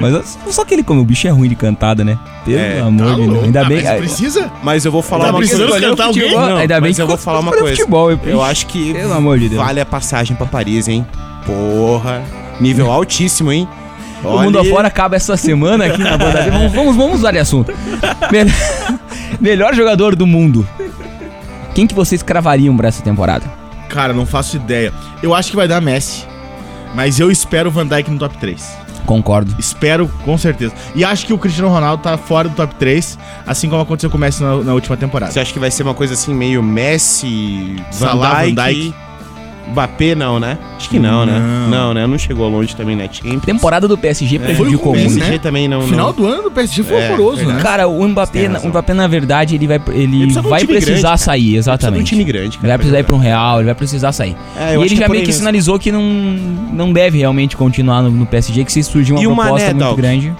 Mas, 0.00 0.36
mas 0.44 0.54
só 0.54 0.64
que 0.64 0.74
ele 0.74 0.82
come, 0.82 1.00
o 1.00 1.04
bicho 1.04 1.26
é 1.26 1.30
ruim 1.30 1.48
de 1.48 1.54
cantada, 1.54 2.04
né? 2.04 2.18
Pelo 2.44 2.58
É, 2.58 2.80
amor 2.80 3.06
Tá 3.06 3.10
de 3.12 3.16
Deus. 3.20 3.28
louco. 3.28 3.44
Ainda 3.44 3.60
Ah, 3.60 3.64
bem. 3.64 3.82
mas 3.82 3.98
precisa? 3.98 4.50
Mas 4.62 4.84
eu 4.84 4.92
vou 4.92 5.02
falar 5.02 5.24
Tá 5.26 5.30
uma 5.30 5.38
precisando 5.38 5.68
coisa. 5.70 5.88
cantar 5.88 6.04
alguém? 6.06 6.30
Não, 6.34 6.56
ainda 6.56 6.80
bem 6.80 6.90
mas 6.90 6.96
que 6.96 7.02
eu 7.02 7.06
vou 7.06 7.16
falar 7.18 7.40
uma 7.40 7.52
coisa. 7.52 7.76
Futebol, 7.76 8.10
eu, 8.10 8.18
Eu 8.24 8.42
acho 8.42 8.66
que 8.66 8.92
Pelo 8.94 9.12
amor 9.14 9.38
de 9.38 9.48
Deus. 9.48 9.62
vale 9.62 9.80
a 9.80 9.86
passagem 9.86 10.36
pra 10.36 10.46
Paris, 10.46 10.88
hein? 10.88 11.06
Porra. 11.46 12.22
Nível 12.60 12.90
altíssimo, 12.90 13.52
hein? 13.52 13.68
O 14.22 14.38
mundo 14.38 14.58
afora 14.58 14.88
acaba 14.88 15.16
essa 15.16 15.36
semana 15.36 15.84
aqui 15.86 16.02
na 16.02 16.16
banda. 16.16 16.50
Vamos, 16.50 16.72
vamos, 16.72 16.96
vamos 16.96 17.18
usar 17.18 17.32
de 17.32 17.38
assunto. 17.38 17.72
Melhor, 18.32 18.54
melhor 19.40 19.74
jogador 19.74 20.16
do 20.16 20.26
mundo. 20.26 20.66
Quem 21.74 21.86
que 21.86 21.94
vocês 21.94 22.22
cravariam 22.22 22.74
pra 22.76 22.88
essa 22.88 23.02
temporada? 23.02 23.44
Cara, 23.88 24.12
não 24.14 24.24
faço 24.24 24.56
ideia. 24.56 24.92
Eu 25.22 25.34
acho 25.34 25.50
que 25.50 25.56
vai 25.56 25.68
dar 25.68 25.80
Messi. 25.82 26.24
Mas 26.94 27.18
eu 27.20 27.30
espero 27.30 27.68
o 27.68 27.72
Van 27.72 27.86
Dijk 27.86 28.10
no 28.10 28.18
top 28.18 28.38
3. 28.38 28.64
Concordo. 29.06 29.54
Espero, 29.58 30.08
com 30.24 30.36
certeza. 30.38 30.74
E 30.94 31.04
acho 31.04 31.26
que 31.26 31.32
o 31.32 31.38
Cristiano 31.38 31.68
Ronaldo 31.68 32.02
tá 32.02 32.16
fora 32.16 32.48
do 32.48 32.54
top 32.54 32.74
3, 32.76 33.18
assim 33.46 33.68
como 33.68 33.82
aconteceu 33.82 34.10
com 34.10 34.16
o 34.16 34.20
Messi 34.20 34.42
na, 34.42 34.56
na 34.58 34.74
última 34.74 34.96
temporada. 34.96 35.32
Você 35.32 35.40
acha 35.40 35.52
que 35.52 35.58
vai 35.58 35.70
ser 35.70 35.82
uma 35.82 35.94
coisa 35.94 36.14
assim, 36.14 36.34
meio 36.34 36.62
Messi, 36.62 37.76
Van 37.92 37.92
Salah, 37.92 38.34
Van 38.34 38.54
Dijk, 38.54 38.54
Dijk. 38.54 39.03
Mbappé 39.70 40.14
não, 40.14 40.38
né? 40.38 40.58
Acho 40.76 40.88
que 40.90 40.98
não, 40.98 41.24
né? 41.24 41.38
Não. 41.38 41.68
Não, 41.70 41.94
né? 41.94 42.06
Não 42.06 42.18
chegou 42.18 42.48
longe 42.48 42.76
também 42.76 42.94
na 42.94 43.04
Champions. 43.10 43.42
Temporada 43.44 43.88
do 43.88 43.96
PSG 43.96 44.38
prejudicou 44.38 44.92
Foi 44.92 45.02
ruim, 45.02 45.10
muito. 45.10 45.14
PSG 45.18 45.32
né? 45.32 45.38
também 45.38 45.68
não... 45.68 45.80
O 45.80 45.82
final 45.88 46.06
não... 46.08 46.12
do 46.14 46.26
ano 46.26 46.42
do 46.44 46.50
PSG 46.50 46.82
foi 46.82 46.96
É, 46.96 47.08
horroroso, 47.08 47.36
verdade. 47.38 47.56
né? 47.58 47.62
Cara, 47.62 47.88
o 47.88 48.08
Mbappé, 48.08 48.48
o 48.62 48.68
Mbappé 48.68 48.94
na 48.94 49.06
verdade, 49.06 49.54
ele 49.54 49.66
vai, 49.66 49.80
ele 49.92 50.26
um 50.38 50.42
vai 50.42 50.60
time 50.60 50.74
precisar 50.74 51.08
grande, 51.08 51.20
sair, 51.22 51.40
Precisa 51.42 51.54
de 51.54 51.58
exatamente. 51.58 52.00
um 52.00 52.04
time 52.04 52.24
grande, 52.24 52.58
cara, 52.58 52.60
Ele 52.60 52.68
vai 52.68 52.78
precisar 52.78 52.98
ir 52.98 53.02
pra 53.02 53.08
para 53.08 53.16
um 53.16 53.20
Real, 53.20 53.56
ele 53.58 53.66
vai 53.66 53.74
precisar 53.74 54.12
sair. 54.12 54.36
É, 54.58 54.74
e 54.74 54.78
ele 54.80 54.88
que 54.90 54.96
já 54.96 55.04
é 55.06 55.08
meio 55.08 55.22
que 55.22 55.28
mesmo. 55.28 55.38
sinalizou 55.38 55.78
que 55.78 55.90
não, 55.90 56.02
não 56.02 56.92
deve 56.92 57.18
realmente 57.18 57.56
continuar 57.56 58.02
no, 58.02 58.10
no 58.10 58.26
PSG, 58.26 58.64
que 58.64 58.72
se 58.72 58.82
surgir 58.82 59.12
uma 59.12 59.22
E 59.22 59.26
o 59.26 59.34
proposta 59.34 59.52
Mané, 59.52 59.66
muito 59.72 59.78
Doug? 59.86 59.96
grande. 59.96 60.34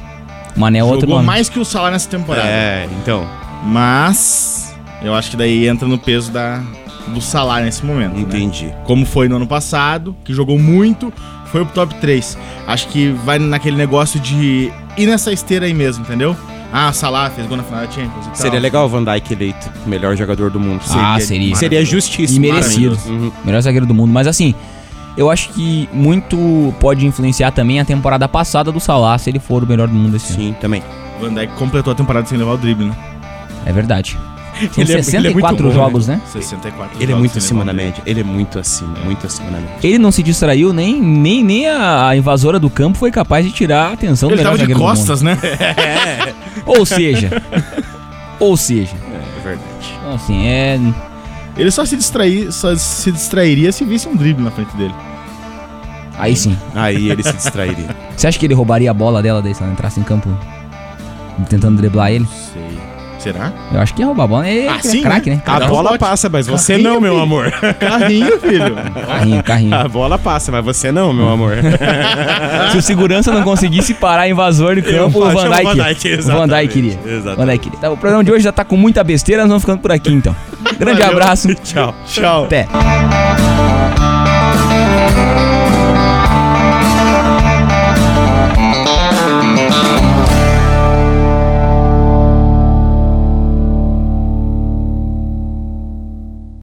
O 0.56 0.60
Mané 0.60 0.78
é 0.80 0.84
outro 0.84 1.00
Jogou 1.00 1.16
nome. 1.16 1.26
mais 1.26 1.48
que 1.48 1.58
o 1.58 1.64
Salah 1.64 1.90
nessa 1.90 2.08
temporada. 2.08 2.46
É, 2.46 2.86
então, 3.02 3.26
Mas 3.64 4.74
eu 5.02 5.14
acho 5.14 5.30
que 5.30 5.36
daí 5.36 5.66
entra 5.66 5.86
no 5.88 5.98
peso 5.98 6.30
da, 6.30 6.62
do 7.08 7.20
Salah 7.20 7.60
nesse 7.60 7.84
momento. 7.84 8.14
né? 8.14 8.20
entendi. 8.20 8.72
Como 8.84 9.04
foi 9.04 9.28
no 9.28 9.36
ano 9.36 9.46
passado, 9.46 10.16
que 10.24 10.32
jogou 10.32 10.58
muito, 10.58 11.12
foi 11.46 11.64
pro 11.64 11.74
top 11.74 11.94
3. 11.96 12.38
Acho 12.66 12.88
que 12.88 13.10
vai 13.24 13.38
naquele 13.38 13.76
negócio 13.76 14.18
de 14.18 14.72
ir 14.96 15.06
nessa 15.06 15.32
esteira 15.32 15.66
aí 15.66 15.74
mesmo, 15.74 16.04
entendeu? 16.04 16.36
Ah, 16.72 16.92
Salah 16.92 17.30
fez 17.30 17.46
gol 17.46 17.56
na 17.56 17.62
final 17.62 17.86
da 17.86 17.90
Champions 17.90 18.24
e 18.24 18.28
tal. 18.28 18.34
Seria 18.34 18.58
legal 18.58 18.86
o 18.86 18.88
Van 18.88 19.04
Dijk 19.04 19.32
eleito 19.32 19.70
melhor 19.86 20.16
jogador 20.16 20.50
do 20.50 20.58
mundo. 20.58 20.80
Ah, 20.90 21.16
seria. 21.20 21.54
Seria 21.54 21.84
justíssimo. 21.84 22.44
E 22.44 22.50
merecido. 22.50 22.98
Uhum. 23.06 23.30
Melhor 23.44 23.60
zagueiro 23.60 23.86
do 23.86 23.94
mundo. 23.94 24.12
Mas 24.12 24.26
assim, 24.26 24.52
eu 25.16 25.30
acho 25.30 25.50
que 25.50 25.88
muito 25.92 26.74
pode 26.80 27.06
influenciar 27.06 27.52
também 27.52 27.78
a 27.78 27.84
temporada 27.84 28.26
passada 28.26 28.72
do 28.72 28.80
Salah, 28.80 29.16
se 29.18 29.30
ele 29.30 29.38
for 29.38 29.62
o 29.62 29.66
melhor 29.66 29.86
do 29.86 29.94
mundo 29.94 30.16
esse 30.16 30.32
ano. 30.32 30.42
Sim, 30.42 30.56
também. 30.60 30.82
Van 31.20 31.32
Dijk 31.32 31.54
completou 31.54 31.92
a 31.92 31.94
temporada 31.96 32.26
sem 32.26 32.36
levar 32.36 32.54
o 32.54 32.58
drible, 32.58 32.86
né? 32.86 32.96
É 33.64 33.72
verdade. 33.72 34.18
São 34.72 34.82
Ele 34.82 34.92
é- 34.92 34.94
ele 34.94 35.00
é 35.00 35.02
64 35.02 35.64
muito 35.64 35.74
bom, 35.74 35.80
jogos, 35.84 36.06
né? 36.06 36.20
64 36.32 36.96
Ele 36.96 37.04
é 37.04 37.06
jogos 37.08 37.18
muito 37.20 37.32
sem 37.32 37.38
acima 37.42 37.64
da 37.64 37.72
média. 37.72 38.02
Ele 38.06 38.20
é 38.20 38.24
muito 38.24 38.58
acima, 38.58 38.94
muito 39.04 39.26
acima 39.26 39.50
da 39.50 39.58
média. 39.58 39.76
Ele 39.82 39.98
não 39.98 40.10
se 40.12 40.22
distraiu, 40.22 40.72
nem, 40.72 41.00
nem, 41.00 41.42
nem 41.44 41.68
a, 41.68 42.14
invasora 42.16 42.58
do 42.58 42.70
campo 42.70 42.98
foi 42.98 43.10
capaz 43.10 43.44
de 43.44 43.52
tirar 43.52 43.90
a 43.90 43.92
atenção 43.92 44.28
do 44.28 44.34
Ele 44.34 44.42
tava 44.42 44.58
de 44.58 44.74
costas, 44.74 45.22
né? 45.22 45.38
Ou 46.66 46.86
seja, 46.86 47.30
ou 48.40 48.56
seja, 48.56 48.94
É 49.12 49.42
verdade. 49.42 49.64
então, 49.98 50.14
assim, 50.14 50.46
é. 50.46 50.78
Ele 51.56 51.70
só 51.70 51.84
se, 51.84 51.96
distrair, 51.96 52.50
só 52.52 52.74
se 52.74 53.12
distrairia 53.12 53.70
se 53.70 53.84
visse 53.84 54.08
um 54.08 54.16
drible 54.16 54.42
na 54.42 54.50
frente 54.50 54.74
dele. 54.76 54.94
Aí 56.18 56.34
sim. 56.36 56.56
Aí 56.74 57.10
ele 57.10 57.22
se 57.22 57.32
distrairia. 57.32 57.94
Você 58.16 58.26
acha 58.26 58.38
que 58.38 58.46
ele 58.46 58.54
roubaria 58.54 58.90
a 58.90 58.94
bola 58.94 59.22
dela 59.22 59.42
daí 59.42 59.54
se 59.54 59.62
ela 59.62 59.72
entrasse 59.72 60.00
em 60.00 60.02
campo 60.04 60.28
tentando 61.48 61.76
driblar 61.76 62.10
ele? 62.12 62.26
Sei. 62.52 62.63
Será? 63.24 63.50
Eu 63.72 63.80
acho 63.80 63.94
que 63.94 64.02
ia 64.02 64.06
roubar 64.06 64.24
a 64.24 64.26
bola. 64.26 64.44
Ah, 64.44 64.48
é 64.76 64.78
sim, 64.82 65.00
craque, 65.00 65.30
né? 65.30 65.40
A 65.46 65.60
bola 65.60 65.88
pode. 65.90 65.98
passa, 66.00 66.28
mas 66.28 66.46
você 66.46 66.74
Carrinho, 66.74 66.90
não, 66.92 67.00
meu 67.00 67.12
filho. 67.12 67.22
amor. 67.22 67.50
Carrinho, 67.80 68.38
filho. 68.38 68.76
Carrinho, 69.06 69.42
carrinho. 69.42 69.74
A 69.74 69.88
bola 69.88 70.18
passa, 70.18 70.52
mas 70.52 70.62
você 70.62 70.92
não, 70.92 71.10
meu 71.12 71.28
amor. 71.30 71.56
Se 72.70 72.76
o 72.76 72.82
segurança 72.82 73.32
não 73.32 73.42
conseguisse 73.42 73.94
parar 73.94 74.28
invasor 74.28 74.76
Eu 74.76 74.82
campo, 74.82 75.24
o 75.24 75.30
Van 75.30 75.48
Dijk. 75.48 75.64
Van 75.64 75.74
Dijk, 75.74 76.22
Van 76.22 76.48
Dijk 76.48 76.72
queria. 76.72 76.98
exatamente. 77.06 77.36
Van 77.36 77.46
Dijk 77.46 77.58
queria. 77.62 77.78
Tá, 77.80 77.90
o 77.90 77.96
programa 77.96 78.22
de 78.22 78.30
hoje 78.30 78.44
já 78.44 78.52
tá 78.52 78.62
com 78.64 78.76
muita 78.76 79.02
besteira, 79.02 79.42
nós 79.42 79.48
vamos 79.48 79.62
ficando 79.62 79.80
por 79.80 79.90
aqui 79.90 80.12
então. 80.12 80.36
Grande 80.78 81.00
Valeu. 81.00 81.16
abraço. 81.16 81.48
Tchau. 81.64 81.94
Tchau. 82.06 82.44
Até. 82.44 82.66